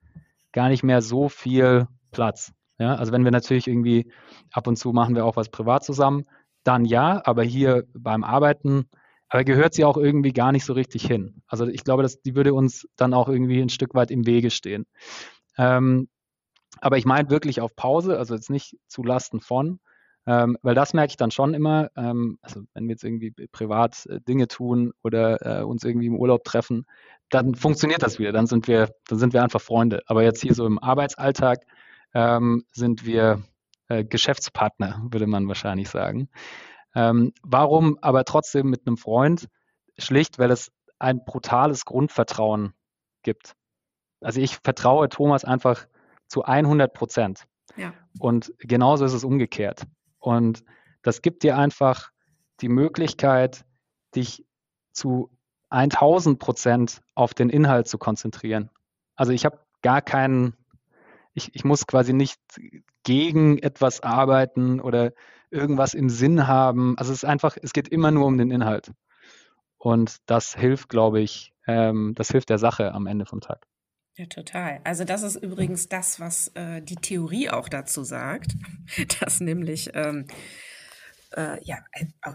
[0.53, 2.53] gar nicht mehr so viel Platz.
[2.79, 4.12] Ja, also wenn wir natürlich irgendwie
[4.51, 6.25] ab und zu machen wir auch was privat zusammen,
[6.65, 8.88] dann ja, aber hier beim Arbeiten,
[9.29, 11.43] aber gehört sie auch irgendwie gar nicht so richtig hin.
[11.47, 14.51] Also ich glaube, dass die würde uns dann auch irgendwie ein Stück weit im Wege
[14.51, 14.87] stehen.
[15.57, 16.09] Ähm,
[16.81, 19.81] aber ich meine wirklich auf Pause, also jetzt nicht zu Lasten von,
[20.27, 24.07] ähm, weil das merke ich dann schon immer, ähm, also wenn wir jetzt irgendwie privat
[24.07, 26.87] äh, Dinge tun oder äh, uns irgendwie im Urlaub treffen,
[27.29, 30.03] dann funktioniert das wieder, dann sind wir, dann sind wir einfach Freunde.
[30.07, 31.65] Aber jetzt hier so im Arbeitsalltag
[32.15, 33.43] ähm, sind wir
[33.89, 36.29] äh, Geschäftspartner, würde man wahrscheinlich sagen.
[36.95, 39.49] Ähm, warum aber trotzdem mit einem Freund?
[39.99, 42.75] Schlicht, weil es ein brutales Grundvertrauen
[43.23, 43.55] gibt.
[44.21, 45.87] Also ich vertraue Thomas einfach
[46.29, 47.45] zu 100 Prozent.
[47.77, 47.93] Ja.
[48.19, 49.83] Und genauso ist es umgekehrt.
[50.23, 50.65] Und
[51.03, 52.11] das gibt dir einfach
[52.61, 53.65] die Möglichkeit,
[54.15, 54.47] dich
[54.93, 55.31] zu
[55.71, 58.71] 1000 Prozent auf den Inhalt zu konzentrieren.
[59.17, 60.55] Also ich habe gar keinen,
[61.35, 62.41] ich, ich muss quasi nicht
[63.03, 65.13] gegen etwas arbeiten oder
[65.51, 66.97] irgendwas im Sinn haben.
[66.99, 68.93] Also es ist einfach, es geht immer nur um den Inhalt.
[69.77, 73.67] Und das hilft, glaube ich, ähm, das hilft der Sache am Ende vom Tag.
[74.16, 74.81] Ja, total.
[74.85, 78.53] Also das ist übrigens das, was äh, die Theorie auch dazu sagt,
[79.20, 80.27] dass nämlich ähm,
[81.35, 81.79] äh, ja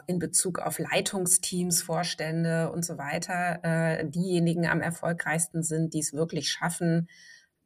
[0.08, 6.14] in Bezug auf Leitungsteams, Vorstände und so weiter äh, diejenigen am erfolgreichsten sind, die es
[6.14, 7.10] wirklich schaffen,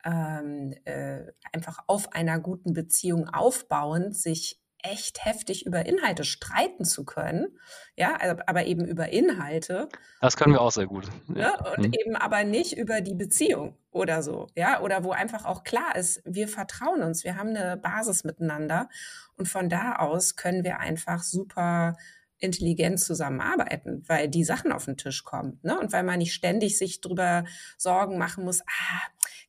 [0.04, 7.06] ähm, äh, einfach auf einer guten Beziehung aufbauend sich echt heftig über Inhalte streiten zu
[7.06, 7.58] können.
[7.96, 9.90] Ja, also, aber eben über Inhalte.
[10.22, 11.08] Das können wir auch sehr gut.
[11.28, 11.34] Ja.
[11.34, 11.72] Ne?
[11.78, 11.94] Und mhm.
[11.94, 14.48] eben aber nicht über die Beziehung oder so.
[14.56, 18.90] Ja, oder wo einfach auch klar ist, wir vertrauen uns, wir haben eine Basis miteinander
[19.38, 21.96] und von da aus können wir einfach super
[22.42, 25.60] intelligent zusammenarbeiten, weil die Sachen auf den Tisch kommen.
[25.62, 25.80] Ne?
[25.80, 27.46] Und weil man nicht ständig sich drüber
[27.78, 29.02] Sorgen machen muss, ah,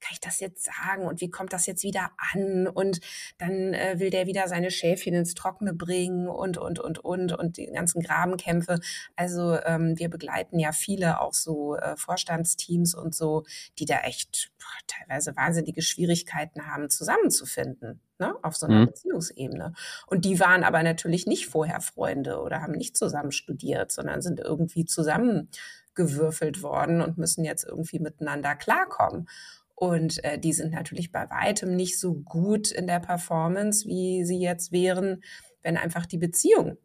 [0.02, 3.00] kann ich das jetzt sagen und wie kommt das jetzt wieder an und
[3.38, 7.56] dann äh, will der wieder seine Schäfchen ins Trockene bringen und, und, und, und, und
[7.56, 8.80] die ganzen Grabenkämpfe.
[9.16, 13.44] Also ähm, wir begleiten ja viele auch so äh, Vorstandsteams und so,
[13.78, 18.86] die da echt boah, teilweise wahnsinnige Schwierigkeiten haben, zusammenzufinden ne, auf so einer mhm.
[18.86, 19.74] Beziehungsebene.
[20.06, 24.40] Und die waren aber natürlich nicht vorher Freunde oder haben nicht zusammen studiert, sondern sind
[24.40, 29.28] irgendwie zusammengewürfelt worden und müssen jetzt irgendwie miteinander klarkommen.
[29.74, 34.38] Und äh, die sind natürlich bei weitem nicht so gut in der Performance, wie sie
[34.38, 35.22] jetzt wären,
[35.62, 36.76] wenn einfach die Beziehung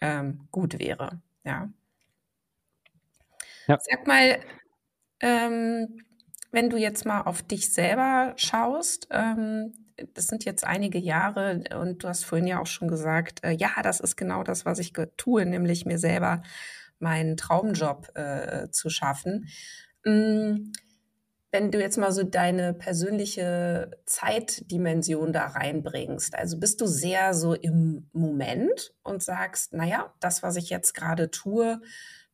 [0.00, 1.20] ähm, gut wäre.
[1.44, 1.70] Ja.
[3.66, 3.78] ja.
[3.80, 4.40] Sag mal,
[5.20, 6.02] ähm,
[6.50, 9.72] wenn du jetzt mal auf dich selber schaust, ähm,
[10.14, 13.70] das sind jetzt einige Jahre und du hast vorhin ja auch schon gesagt, äh, ja,
[13.82, 16.42] das ist genau das, was ich tue, nämlich mir selber
[16.98, 19.48] meinen Traumjob äh, zu schaffen.
[20.04, 20.72] Mm,
[21.56, 27.54] wenn du jetzt mal so deine persönliche Zeitdimension da reinbringst, also bist du sehr so
[27.54, 31.80] im Moment und sagst, naja, das, was ich jetzt gerade tue,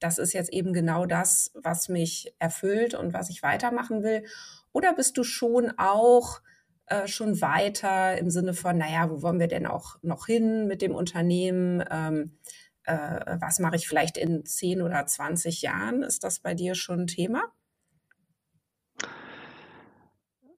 [0.01, 4.25] das ist jetzt eben genau das, was mich erfüllt und was ich weitermachen will?
[4.73, 6.41] Oder bist du schon auch
[6.87, 10.83] äh, schon weiter im Sinne von, naja, wo wollen wir denn auch noch hin mit
[10.83, 11.85] dem Unternehmen?
[11.93, 12.39] Ähm,
[12.83, 16.03] äh, was mache ich vielleicht in 10 oder 20 Jahren?
[16.03, 17.53] Ist das bei dir schon ein Thema?
[20.43, 20.52] Hm.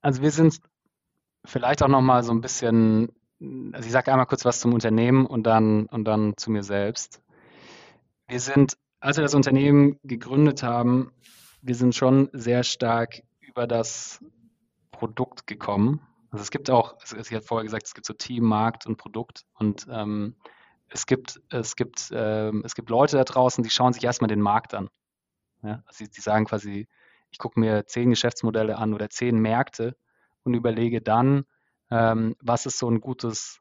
[0.00, 0.60] Also wir sind
[1.44, 3.10] vielleicht auch noch mal so ein bisschen,
[3.72, 7.22] also ich sage einmal kurz was zum Unternehmen und dann, und dann zu mir selbst.
[8.28, 11.12] Wir sind, als wir das Unternehmen gegründet haben,
[11.60, 14.20] wir sind schon sehr stark über das
[14.90, 16.00] Produkt gekommen.
[16.30, 19.44] Also es gibt auch, ich hatte vorher gesagt, es gibt so Team, Markt und Produkt
[19.54, 20.34] und ähm,
[20.88, 24.40] es gibt, es gibt, ähm, es gibt Leute da draußen, die schauen sich erstmal den
[24.40, 24.88] Markt an.
[25.64, 25.82] Ja?
[25.86, 26.88] Also die, sagen quasi,
[27.30, 29.96] ich gucke mir zehn Geschäftsmodelle an oder zehn Märkte
[30.44, 31.44] und überlege dann,
[31.90, 33.60] ähm, was ist so ein gutes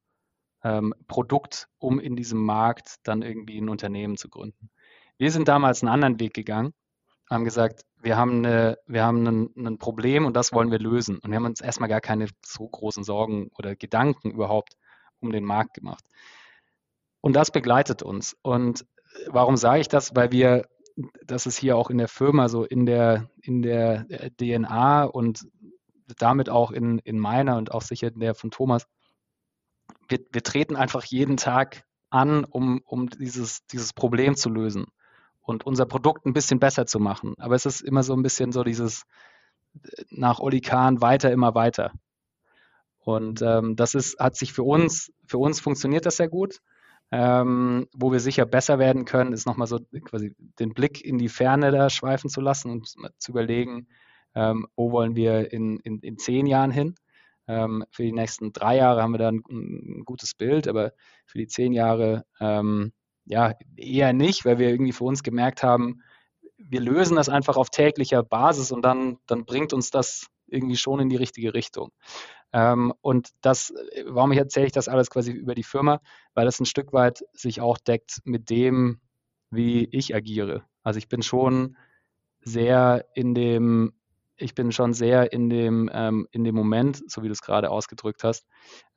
[0.64, 4.70] ähm, Produkt, um in diesem Markt dann irgendwie ein Unternehmen zu gründen.
[5.18, 6.74] Wir sind damals einen anderen Weg gegangen,
[7.30, 11.20] haben gesagt, wir haben, eine, wir haben ein, ein, Problem und das wollen wir lösen.
[11.20, 14.76] Und wir haben uns erstmal gar keine so großen Sorgen oder Gedanken überhaupt
[15.20, 16.04] um den Markt gemacht.
[17.22, 18.36] Und das begleitet uns.
[18.42, 18.86] Und
[19.28, 20.16] warum sage ich das?
[20.16, 20.68] Weil wir,
[21.26, 24.06] das ist hier auch in der Firma so in der, in der
[24.40, 25.48] DNA und
[26.20, 28.88] damit auch in, in meiner und auch sicher in der von Thomas,
[30.08, 34.86] wir, wir treten einfach jeden Tag an, um, um dieses, dieses Problem zu lösen
[35.42, 37.34] und unser Produkt ein bisschen besser zu machen.
[37.38, 39.04] Aber es ist immer so ein bisschen so dieses
[39.84, 41.92] äh, nach Oli Kahn weiter, immer weiter.
[43.00, 46.60] Und ähm, das ist, hat sich für uns, für uns funktioniert das sehr gut.
[47.16, 51.30] Ähm, wo wir sicher besser werden können, ist nochmal so quasi den Blick in die
[51.30, 52.88] Ferne da schweifen zu lassen und
[53.20, 53.88] zu überlegen,
[54.34, 56.96] ähm, wo wollen wir in, in, in zehn Jahren hin.
[57.48, 60.94] Ähm, für die nächsten drei Jahre haben wir da ein, ein, gutes Bild, aber
[61.28, 62.94] für die zehn Jahre ähm,
[63.26, 66.02] ja, eher nicht, weil wir irgendwie für uns gemerkt haben,
[66.58, 71.00] wir lösen das einfach auf täglicher Basis und dann, dann bringt uns das irgendwie schon
[71.00, 71.92] in die richtige Richtung.
[72.54, 73.74] Ähm, und das,
[74.06, 76.02] warum ich erzähle ich das alles quasi über die Firma,
[76.36, 79.02] weil das ein Stück weit sich auch deckt mit dem,
[79.50, 80.64] wie ich agiere.
[80.84, 81.76] Also ich bin schon
[82.42, 83.94] sehr in dem,
[84.38, 87.72] ich bin schon sehr in dem, ähm, in dem Moment, so wie du es gerade
[87.72, 88.46] ausgedrückt hast,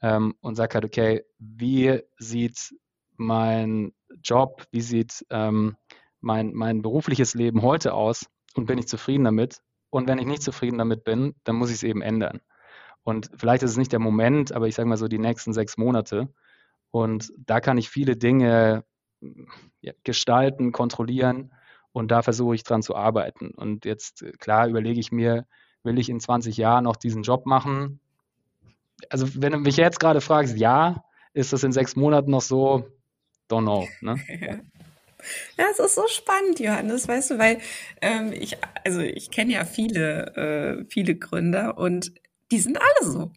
[0.03, 2.75] ähm, und sage halt, okay, wie sieht
[3.17, 3.93] mein
[4.23, 5.77] Job, wie sieht ähm,
[6.21, 9.61] mein, mein berufliches Leben heute aus und bin ich zufrieden damit?
[9.89, 12.41] Und wenn ich nicht zufrieden damit bin, dann muss ich es eben ändern.
[13.07, 15.77] Und vielleicht ist es nicht der Moment, aber ich sage mal so die nächsten sechs
[15.77, 16.29] Monate.
[16.91, 18.85] Und da kann ich viele Dinge
[19.81, 21.53] ja, gestalten, kontrollieren
[21.93, 23.53] und da versuche ich dran zu arbeiten.
[23.53, 25.47] Und jetzt, klar, überlege ich mir,
[25.85, 28.01] will ich in 20 Jahren noch diesen Job machen?
[29.09, 32.91] Also, wenn du mich jetzt gerade fragst, ja, ist das in sechs Monaten noch so?
[33.49, 33.87] don't know.
[34.01, 34.17] Ne?
[35.59, 37.59] Ja, es ist so spannend, Johannes, weißt du, weil
[38.01, 42.13] ähm, ich, also ich kenne ja viele, äh, viele Gründer und
[42.51, 43.33] die sind alle so.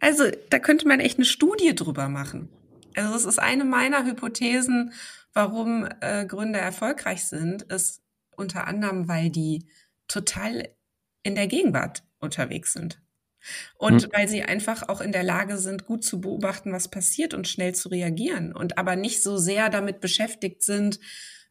[0.00, 2.48] Also da könnte man echt eine Studie drüber machen.
[2.94, 4.92] Also das ist eine meiner Hypothesen,
[5.32, 8.02] warum äh, Gründer erfolgreich sind, ist
[8.36, 9.66] unter anderem, weil die
[10.06, 10.68] total
[11.22, 13.00] in der Gegenwart unterwegs sind.
[13.76, 14.10] Und hm.
[14.12, 17.74] weil sie einfach auch in der Lage sind, gut zu beobachten, was passiert und schnell
[17.74, 20.98] zu reagieren und aber nicht so sehr damit beschäftigt sind,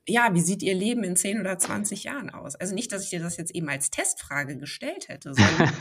[0.08, 2.56] ja, wie sieht Ihr Leben in 10 oder 20 Jahren aus?
[2.56, 5.74] Also nicht, dass ich dir das jetzt eben als Testfrage gestellt hätte, sondern,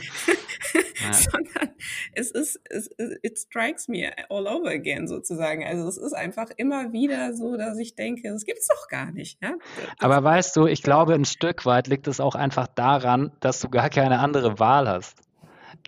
[1.01, 1.13] ja.
[1.13, 1.71] sondern
[2.13, 2.91] es ist, es,
[3.23, 5.65] it strikes me all over again sozusagen.
[5.65, 9.41] Also es ist einfach immer wieder so, dass ich denke, das gibt's doch gar nicht.
[9.43, 9.55] Ja?
[9.99, 13.69] Aber weißt du, ich glaube, ein Stück weit liegt es auch einfach daran, dass du
[13.69, 15.21] gar keine andere Wahl hast.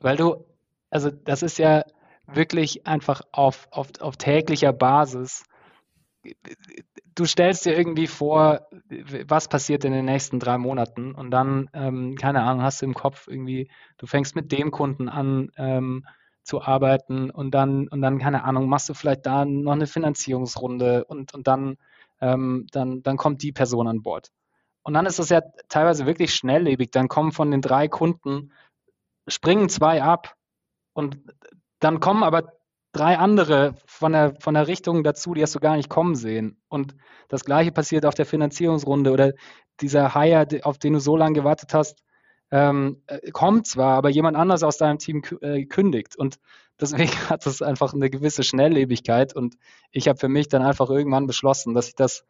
[0.01, 0.45] Weil du,
[0.91, 1.85] also das ist ja
[2.27, 5.43] wirklich einfach auf, auf, auf täglicher Basis
[7.15, 8.69] du stellst dir irgendwie vor,
[9.27, 12.95] was passiert in den nächsten drei Monaten und dann, ähm, keine Ahnung, hast du im
[12.95, 16.07] Kopf irgendwie, du fängst mit dem Kunden an ähm,
[16.43, 21.05] zu arbeiten und dann, und dann, keine Ahnung, machst du vielleicht da noch eine Finanzierungsrunde
[21.05, 21.77] und, und dann,
[22.21, 24.31] ähm, dann, dann kommt die Person an Bord.
[24.83, 26.91] Und dann ist das ja teilweise wirklich schnelllebig.
[26.91, 28.53] Dann kommen von den drei Kunden,
[29.27, 30.35] springen zwei ab
[30.95, 31.19] und
[31.81, 32.58] dann kommen aber
[32.93, 36.61] drei andere von der, von der Richtung dazu, die hast du gar nicht kommen sehen.
[36.69, 36.95] Und
[37.29, 39.33] das gleiche passiert auf der Finanzierungsrunde oder
[39.81, 42.03] dieser Hire, auf den du so lange gewartet hast,
[42.51, 46.17] ähm, äh, kommt zwar, aber jemand anders aus deinem Team äh, kündigt.
[46.17, 46.39] Und
[46.81, 49.35] deswegen hat es einfach eine gewisse Schnelllebigkeit.
[49.35, 49.57] Und
[49.91, 52.25] ich habe für mich dann einfach irgendwann beschlossen, dass ich das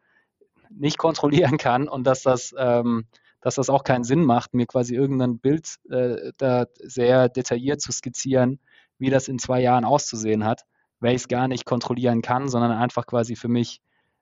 [0.70, 3.06] nicht kontrollieren kann und dass das, ähm,
[3.40, 7.92] dass das auch keinen Sinn macht, mir quasi irgendein Bild äh, da sehr detailliert zu
[7.92, 8.58] skizzieren,
[8.98, 10.64] wie das in zwei Jahren auszusehen hat,
[11.00, 13.80] weil ich es gar nicht kontrollieren kann, sondern einfach quasi für mich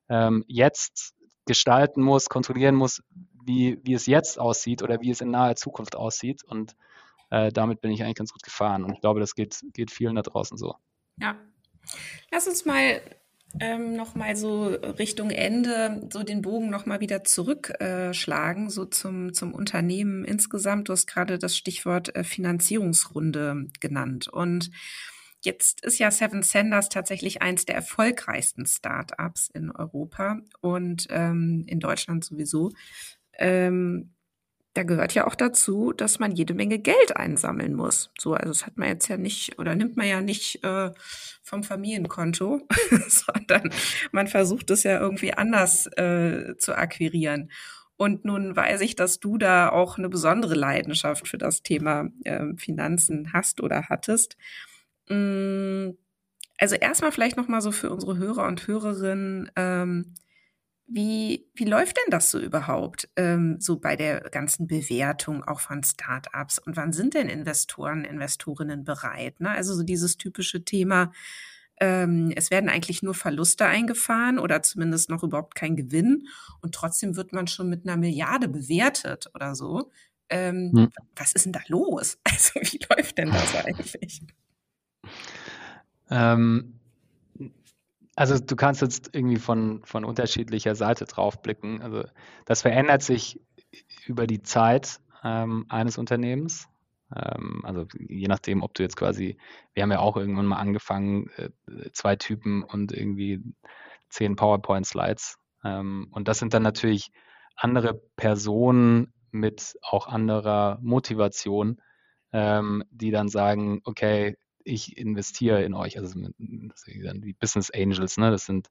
[0.09, 1.15] ähm, jetzt
[1.47, 3.03] gestalten muss, kontrollieren muss,
[3.45, 6.43] wie, wie es jetzt aussieht oder wie es in naher Zukunft aussieht.
[6.45, 6.77] Und
[7.31, 8.85] äh, damit bin ich eigentlich ganz gut gefahren.
[8.85, 10.75] Und ich glaube, das geht, geht vielen da draußen so.
[11.19, 11.37] Ja.
[12.31, 13.01] Lass uns mal
[13.61, 19.55] ähm, nochmal so Richtung Ende so den Bogen nochmal wieder zurückschlagen, äh, so zum, zum
[19.55, 20.89] Unternehmen insgesamt.
[20.89, 24.29] Du hast gerade das Stichwort äh, Finanzierungsrunde genannt.
[24.29, 24.71] Und
[25.43, 31.81] jetzt ist ja Seven Senders tatsächlich eins der erfolgreichsten Startups in Europa und ähm, in
[31.81, 32.73] Deutschland sowieso.
[33.39, 34.16] Ähm,
[34.77, 38.11] da gehört ja auch dazu, dass man jede Menge Geld einsammeln muss.
[38.19, 40.91] So, also das hat man jetzt ja nicht oder nimmt man ja nicht äh,
[41.43, 42.67] vom Familienkonto,
[43.09, 43.71] sondern
[44.13, 47.51] man versucht es ja irgendwie anders äh, zu akquirieren.
[47.97, 52.45] Und nun weiß ich, dass du da auch eine besondere Leidenschaft für das Thema äh,
[52.59, 54.37] Finanzen hast oder hattest.
[55.09, 55.93] Mm,
[56.59, 59.51] also erstmal vielleicht noch mal so für unsere Hörer und Hörerinnen.
[59.57, 60.15] Ähm,
[60.89, 65.83] wie, wie läuft denn das so überhaupt, ähm, so bei der ganzen Bewertung auch von
[65.83, 66.59] Startups?
[66.59, 69.41] Und wann sind denn Investoren, Investorinnen bereit?
[69.41, 69.51] Ne?
[69.51, 71.13] Also so dieses typische Thema,
[71.79, 76.29] ähm, es werden eigentlich nur Verluste eingefahren oder zumindest noch überhaupt kein Gewinn
[76.63, 79.91] und trotzdem wird man schon mit einer Milliarde bewertet oder so.
[80.29, 80.89] Ähm, hm.
[81.15, 82.19] Was ist denn da los?
[82.25, 84.23] Also wie läuft denn das eigentlich?
[86.11, 86.79] Ähm,
[88.17, 91.83] also du kannst jetzt irgendwie von, von unterschiedlicher Seite drauf blicken.
[91.83, 92.05] Also
[92.47, 93.41] das verändert sich
[94.07, 96.67] über die Zeit ähm, eines Unternehmens.
[97.15, 99.37] Ähm, also je nachdem, ob du jetzt quasi,
[99.75, 101.51] wir haben ja auch irgendwann mal angefangen, äh,
[101.93, 103.43] zwei Typen und irgendwie
[104.09, 105.37] zehn PowerPoint-Slides.
[105.63, 107.13] Ähm, und das sind dann natürlich
[107.55, 111.83] andere Personen mit auch anderer Motivation,
[112.33, 114.37] ähm, die dann sagen, okay,
[114.67, 115.99] ich investiere in euch.
[115.99, 118.31] Also die Business Angels, ne?
[118.31, 118.71] Das sind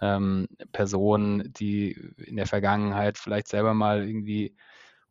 [0.00, 4.54] ähm, Personen, die in der Vergangenheit vielleicht selber mal irgendwie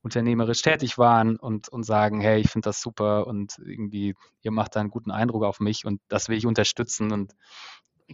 [0.02, 4.76] unternehmerisch tätig waren und, und sagen, hey, ich finde das super und irgendwie, ihr macht
[4.76, 7.34] da einen guten Eindruck auf mich und das will ich unterstützen und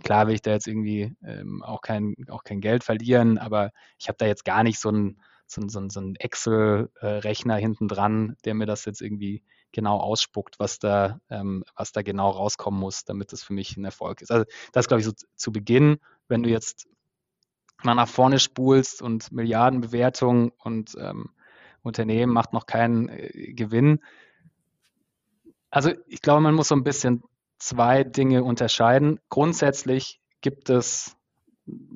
[0.03, 4.07] klar will ich da jetzt irgendwie ähm, auch, kein, auch kein Geld verlieren, aber ich
[4.07, 8.67] habe da jetzt gar nicht so einen so, so, ein Excel-Rechner hinten dran, der mir
[8.67, 9.41] das jetzt irgendwie
[9.71, 13.85] genau ausspuckt, was da, ähm, was da genau rauskommen muss, damit das für mich ein
[13.85, 14.31] Erfolg ist.
[14.31, 16.87] Also das glaube ich so zu Beginn, wenn du jetzt
[17.83, 21.29] mal nach vorne spulst und Milliardenbewertung und ähm,
[21.81, 23.99] Unternehmen macht noch keinen äh, Gewinn.
[25.69, 27.23] Also ich glaube, man muss so ein bisschen
[27.57, 29.19] zwei Dinge unterscheiden.
[29.29, 31.15] Grundsätzlich gibt es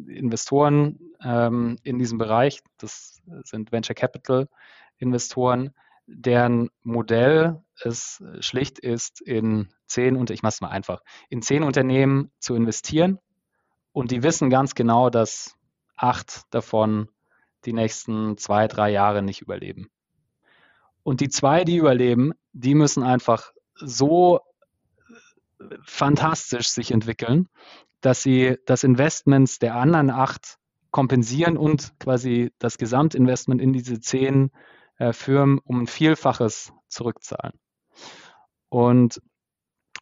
[0.08, 4.48] Investoren ähm, in diesem Bereich, das sind Venture Capital
[4.98, 5.74] Investoren,
[6.06, 11.64] deren Modell es schlicht ist, in zehn und ich mache es mal einfach, in zehn
[11.64, 13.20] Unternehmen zu investieren
[13.92, 15.56] und die wissen ganz genau, dass
[15.96, 17.10] acht davon
[17.66, 19.90] die nächsten zwei, drei Jahre nicht überleben.
[21.04, 24.42] Und die zwei, die überleben, die müssen einfach so
[25.86, 27.50] fantastisch sich entwickeln,
[28.02, 30.58] dass sie das Investments der anderen acht
[30.92, 34.52] kompensieren und quasi das Gesamtinvestment in diese zehn
[34.98, 37.60] äh, Firmen um ein Vielfaches zurückzahlen.
[38.70, 39.22] Und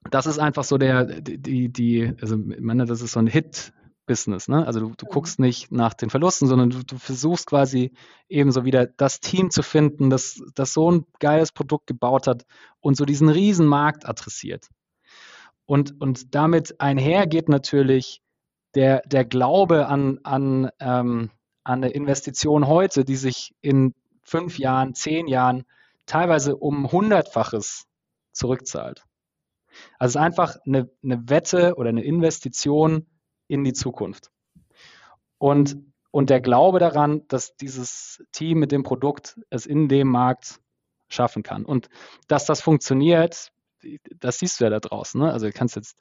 [0.10, 3.74] das ist einfach so der, die, die, also ich meine, das ist so ein Hit,
[4.12, 4.50] Business.
[4.50, 4.66] Ne?
[4.68, 5.10] Also du, du mhm.
[5.10, 7.94] guckst nicht nach den Verlusten, sondern du, du, versuchst quasi
[8.28, 12.44] ebenso wieder das Team zu finden, das, das so ein geiles Produkt gebaut hat
[12.82, 14.68] und so diesen riesen Markt adressiert.
[15.66, 18.22] Und, und damit einhergeht natürlich
[18.76, 21.30] der, der Glaube an, an, ähm,
[21.64, 25.64] an eine Investition heute, die sich in fünf Jahren, zehn Jahren
[26.06, 27.88] teilweise um hundertfaches
[28.32, 29.04] zurückzahlt.
[29.98, 33.08] Also es ist einfach eine, eine Wette oder eine Investition
[33.48, 34.32] in die Zukunft.
[35.38, 35.78] Und,
[36.12, 40.60] und der Glaube daran, dass dieses Team mit dem Produkt es in dem Markt
[41.08, 41.66] schaffen kann.
[41.66, 41.90] Und
[42.28, 43.52] dass das funktioniert,
[44.20, 45.20] das siehst du ja da draußen.
[45.20, 45.32] Ne?
[45.32, 45.98] Also du kannst jetzt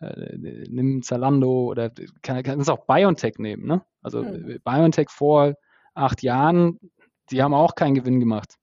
[0.00, 1.90] äh, nimm Zalando oder
[2.22, 3.66] kann, kannst auch BioNTech nehmen.
[3.66, 3.84] Ne?
[4.02, 4.60] Also mhm.
[4.64, 5.54] BioNTech vor
[5.94, 6.78] acht Jahren,
[7.30, 8.54] die haben auch keinen Gewinn gemacht.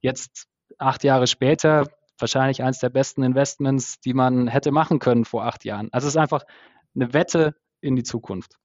[0.00, 0.46] Jetzt
[0.78, 1.86] acht Jahre später
[2.18, 5.88] wahrscheinlich eines der besten Investments, die man hätte machen können vor acht Jahren.
[5.92, 6.44] Also es ist einfach
[6.94, 8.56] eine Wette in die Zukunft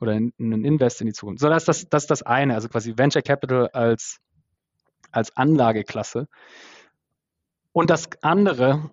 [0.00, 1.40] oder ein Invest in die Zukunft.
[1.40, 4.18] So, das ist das, das, das eine, also quasi Venture Capital als,
[5.10, 6.28] als Anlageklasse.
[7.72, 8.90] Und das andere,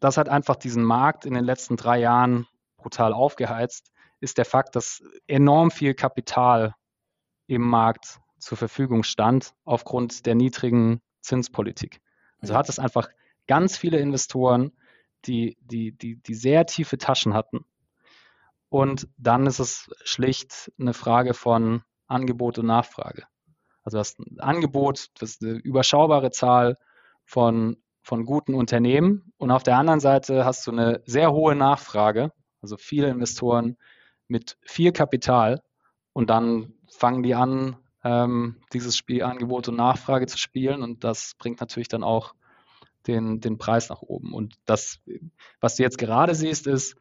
[0.00, 2.46] das hat einfach diesen Markt in den letzten drei Jahren
[2.76, 3.90] brutal aufgeheizt,
[4.20, 6.74] ist der Fakt, dass enorm viel Kapital
[7.46, 12.00] im Markt zur Verfügung stand aufgrund der niedrigen Zinspolitik.
[12.40, 13.10] Also hat es einfach
[13.46, 14.72] ganz viele Investoren,
[15.26, 17.66] die, die, die, die sehr tiefe Taschen hatten.
[18.70, 23.24] Und dann ist es schlicht eine Frage von Angebot und Nachfrage.
[23.82, 26.78] Also das Angebot, das ist eine überschaubare Zahl
[27.26, 29.30] von, von guten Unternehmen.
[29.36, 32.32] Und auf der anderen Seite hast du eine sehr hohe Nachfrage,
[32.62, 33.76] also viele Investoren
[34.26, 35.60] mit viel Kapital.
[36.14, 41.34] Und dann fangen die an, ähm, dieses Spiel Angebot und Nachfrage zu spielen und das
[41.38, 42.34] bringt natürlich dann auch
[43.06, 44.32] den, den Preis nach oben.
[44.32, 45.00] Und das,
[45.60, 46.96] was du jetzt gerade siehst, ist,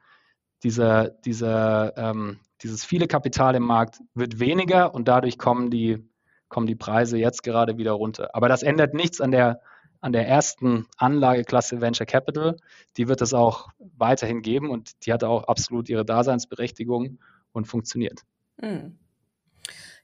[0.64, 6.10] dieser, dieser, ähm, dieses viele Kapital im Markt wird weniger und dadurch kommen die,
[6.50, 8.30] kommen die Preise jetzt gerade wieder runter.
[8.34, 9.62] Aber das ändert nichts an der,
[10.00, 12.58] an der ersten Anlageklasse Venture Capital.
[12.98, 17.20] Die wird es auch weiterhin geben und die hat auch absolut ihre Daseinsberechtigung
[17.52, 18.22] und funktioniert.
[18.60, 18.98] Mhm.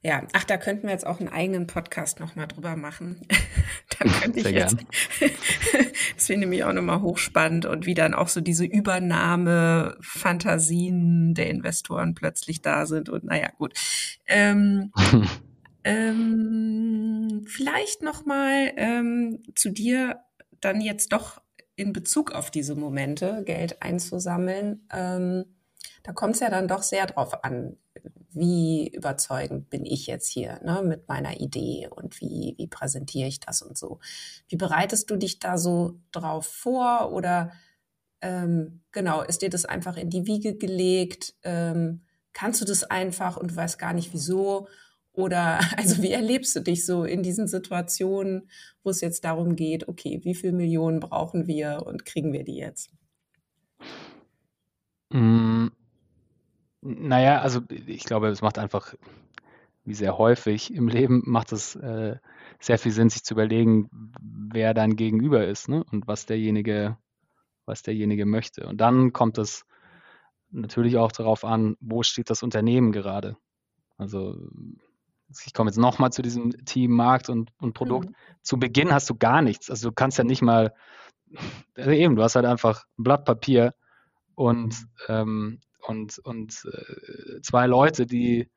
[0.06, 3.26] Ja, ach, da könnten wir jetzt auch einen eigenen Podcast nochmal drüber machen.
[3.98, 4.76] dann könnte ich Sehr jetzt.
[6.14, 12.14] das finde ich auch nochmal hochspannend und wie dann auch so diese Übernahme-Fantasien der Investoren
[12.14, 13.72] plötzlich da sind und naja, gut.
[14.26, 14.92] Ähm,
[15.84, 20.20] ähm, vielleicht nochmal ähm, zu dir
[20.60, 21.40] dann jetzt doch
[21.76, 24.86] in Bezug auf diese Momente Geld einzusammeln.
[24.92, 25.46] Ähm,
[26.02, 27.78] da kommt es ja dann doch sehr drauf an,
[28.34, 33.40] wie überzeugend bin ich jetzt hier ne, mit meiner Idee und wie, wie präsentiere ich
[33.40, 34.00] das und so.
[34.48, 37.52] Wie bereitest du dich da so drauf vor oder
[38.20, 41.34] ähm, genau, ist dir das einfach in die Wiege gelegt?
[41.42, 44.68] Ähm, kannst du das einfach und du weißt gar nicht wieso?
[45.12, 48.48] Oder also wie erlebst du dich so in diesen Situationen,
[48.82, 52.56] wo es jetzt darum geht, okay, wie viele Millionen brauchen wir und kriegen wir die
[52.56, 52.90] jetzt?
[55.10, 55.68] Mm,
[56.84, 58.94] naja, also ich glaube, es macht einfach,
[59.84, 62.16] wie sehr häufig im Leben, macht es äh,
[62.60, 63.88] sehr viel Sinn, sich zu überlegen,
[64.20, 65.84] wer dein Gegenüber ist ne?
[65.90, 66.96] und was derjenige,
[67.64, 68.66] was derjenige möchte.
[68.66, 69.64] Und dann kommt es
[70.50, 73.36] natürlich auch darauf an, wo steht das Unternehmen gerade.
[73.96, 74.36] Also
[75.44, 78.10] ich komme jetzt nochmal zu diesem Team Markt und, und Produkt.
[78.10, 78.14] Mhm.
[78.42, 79.70] Zu Beginn hast du gar nichts.
[79.70, 80.74] Also du kannst ja nicht mal,
[81.76, 83.74] also eben, du hast halt einfach ein Blatt Papier
[84.34, 84.74] und
[85.08, 88.50] ähm, und, und äh, zwei Leute, die,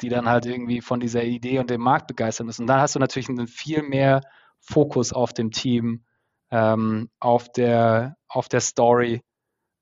[0.00, 2.62] die dann halt irgendwie von dieser Idee und dem Markt begeistern müssen.
[2.62, 4.20] Und dann hast du natürlich einen viel mehr
[4.60, 6.04] Fokus auf dem Team,
[6.50, 9.22] ähm, auf, der, auf der Story,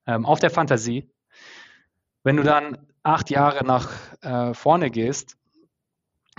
[0.07, 1.11] ähm, auf der Fantasie.
[2.22, 3.91] Wenn du dann acht Jahre nach
[4.22, 5.37] äh, vorne gehst,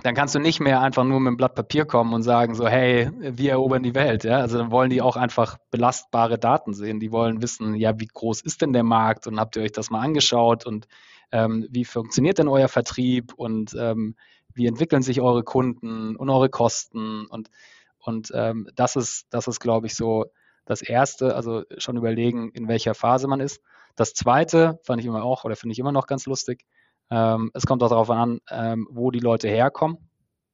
[0.06, 2.68] dann kannst du nicht mehr einfach nur mit einem Blatt Papier kommen und sagen so,
[2.68, 4.24] hey, wir erobern die Welt.
[4.24, 4.38] Ja?
[4.38, 7.00] Also dann wollen die auch einfach belastbare Daten sehen.
[7.00, 9.90] Die wollen wissen, ja, wie groß ist denn der Markt und habt ihr euch das
[9.90, 10.88] mal angeschaut und
[11.32, 14.16] ähm, wie funktioniert denn euer Vertrieb und ähm,
[14.54, 17.50] wie entwickeln sich eure Kunden und eure Kosten und
[17.98, 20.26] und ähm, das ist, das ist, glaube ich, so
[20.66, 23.60] das Erste, also schon überlegen, in welcher Phase man ist.
[23.96, 26.66] Das Zweite fand ich immer auch oder finde ich immer noch ganz lustig,
[27.10, 29.98] ähm, es kommt auch darauf an, ähm, wo die Leute herkommen.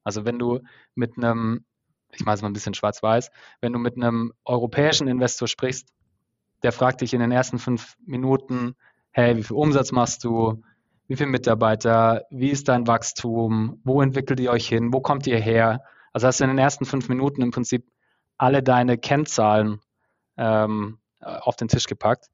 [0.04, 0.60] Also wenn du
[0.94, 1.64] mit einem,
[2.12, 3.30] ich mache es mal ein bisschen schwarz-weiß,
[3.60, 5.88] wenn du mit einem europäischen Investor sprichst,
[6.62, 8.74] der fragt dich in den ersten fünf Minuten,
[9.10, 10.62] hey, wie viel Umsatz machst du?
[11.06, 12.24] Wie viele Mitarbeiter?
[12.30, 13.80] Wie ist dein Wachstum?
[13.84, 14.92] Wo entwickelt ihr euch hin?
[14.92, 15.82] Wo kommt ihr her?
[16.12, 17.86] Also hast du in den ersten fünf Minuten im Prinzip
[18.38, 19.80] alle deine Kennzahlen
[20.36, 22.26] ähm, auf den Tisch gepackt.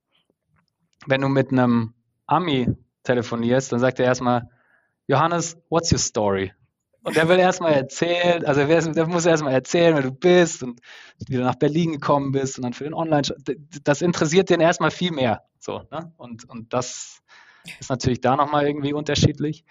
[1.07, 1.95] Wenn du mit einem
[2.27, 2.69] Ami
[3.09, 4.49] telefonierst, dann sagt er erstmal,
[5.07, 6.53] Johannes, what's your story?
[7.03, 10.81] Und der will erstmal erzählen, also der muss erstmal erzählen, wer du bist und
[11.27, 13.23] wie du nach Berlin gekommen bist und dann für den online
[13.85, 15.45] Das interessiert den erstmal viel mehr.
[15.59, 16.13] So, ne?
[16.19, 17.23] und, und das
[17.81, 19.65] ist natürlich da nochmal irgendwie unterschiedlich.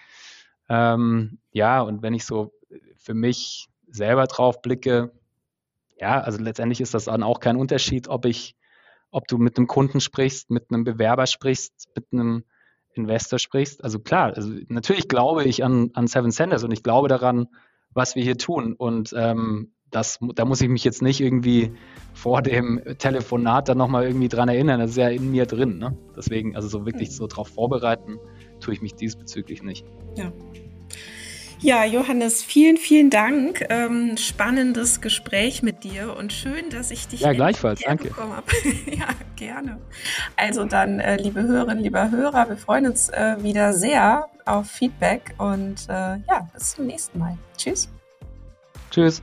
[0.68, 2.52] Ähm, ja, und wenn ich so
[2.96, 5.12] für mich selber drauf blicke,
[5.96, 8.56] ja, also letztendlich ist das dann auch kein Unterschied, ob ich,
[9.10, 12.44] ob du mit einem Kunden sprichst, mit einem Bewerber sprichst, mit einem
[12.98, 13.82] Investor sprichst.
[13.82, 17.48] Also klar, also natürlich glaube ich an, an Seven Senders und ich glaube daran,
[17.94, 18.74] was wir hier tun.
[18.74, 21.72] Und ähm, das, da muss ich mich jetzt nicht irgendwie
[22.12, 24.80] vor dem Telefonat dann nochmal irgendwie dran erinnern.
[24.80, 25.78] Das ist ja in mir drin.
[25.78, 25.96] Ne?
[26.16, 28.18] Deswegen, also so wirklich so drauf vorbereiten,
[28.60, 29.86] tue ich mich diesbezüglich nicht.
[30.16, 30.32] Ja.
[31.60, 33.64] Ja, Johannes, vielen, vielen Dank.
[33.68, 38.08] Ähm, spannendes Gespräch mit dir und schön, dass ich dich ja, gleichfalls, danke.
[38.86, 39.80] ja, gerne.
[40.36, 45.34] Also dann, äh, liebe Hörerinnen, lieber Hörer, wir freuen uns äh, wieder sehr auf Feedback
[45.38, 47.36] und äh, ja, bis zum nächsten Mal.
[47.56, 47.88] Tschüss.
[48.90, 49.22] Tschüss.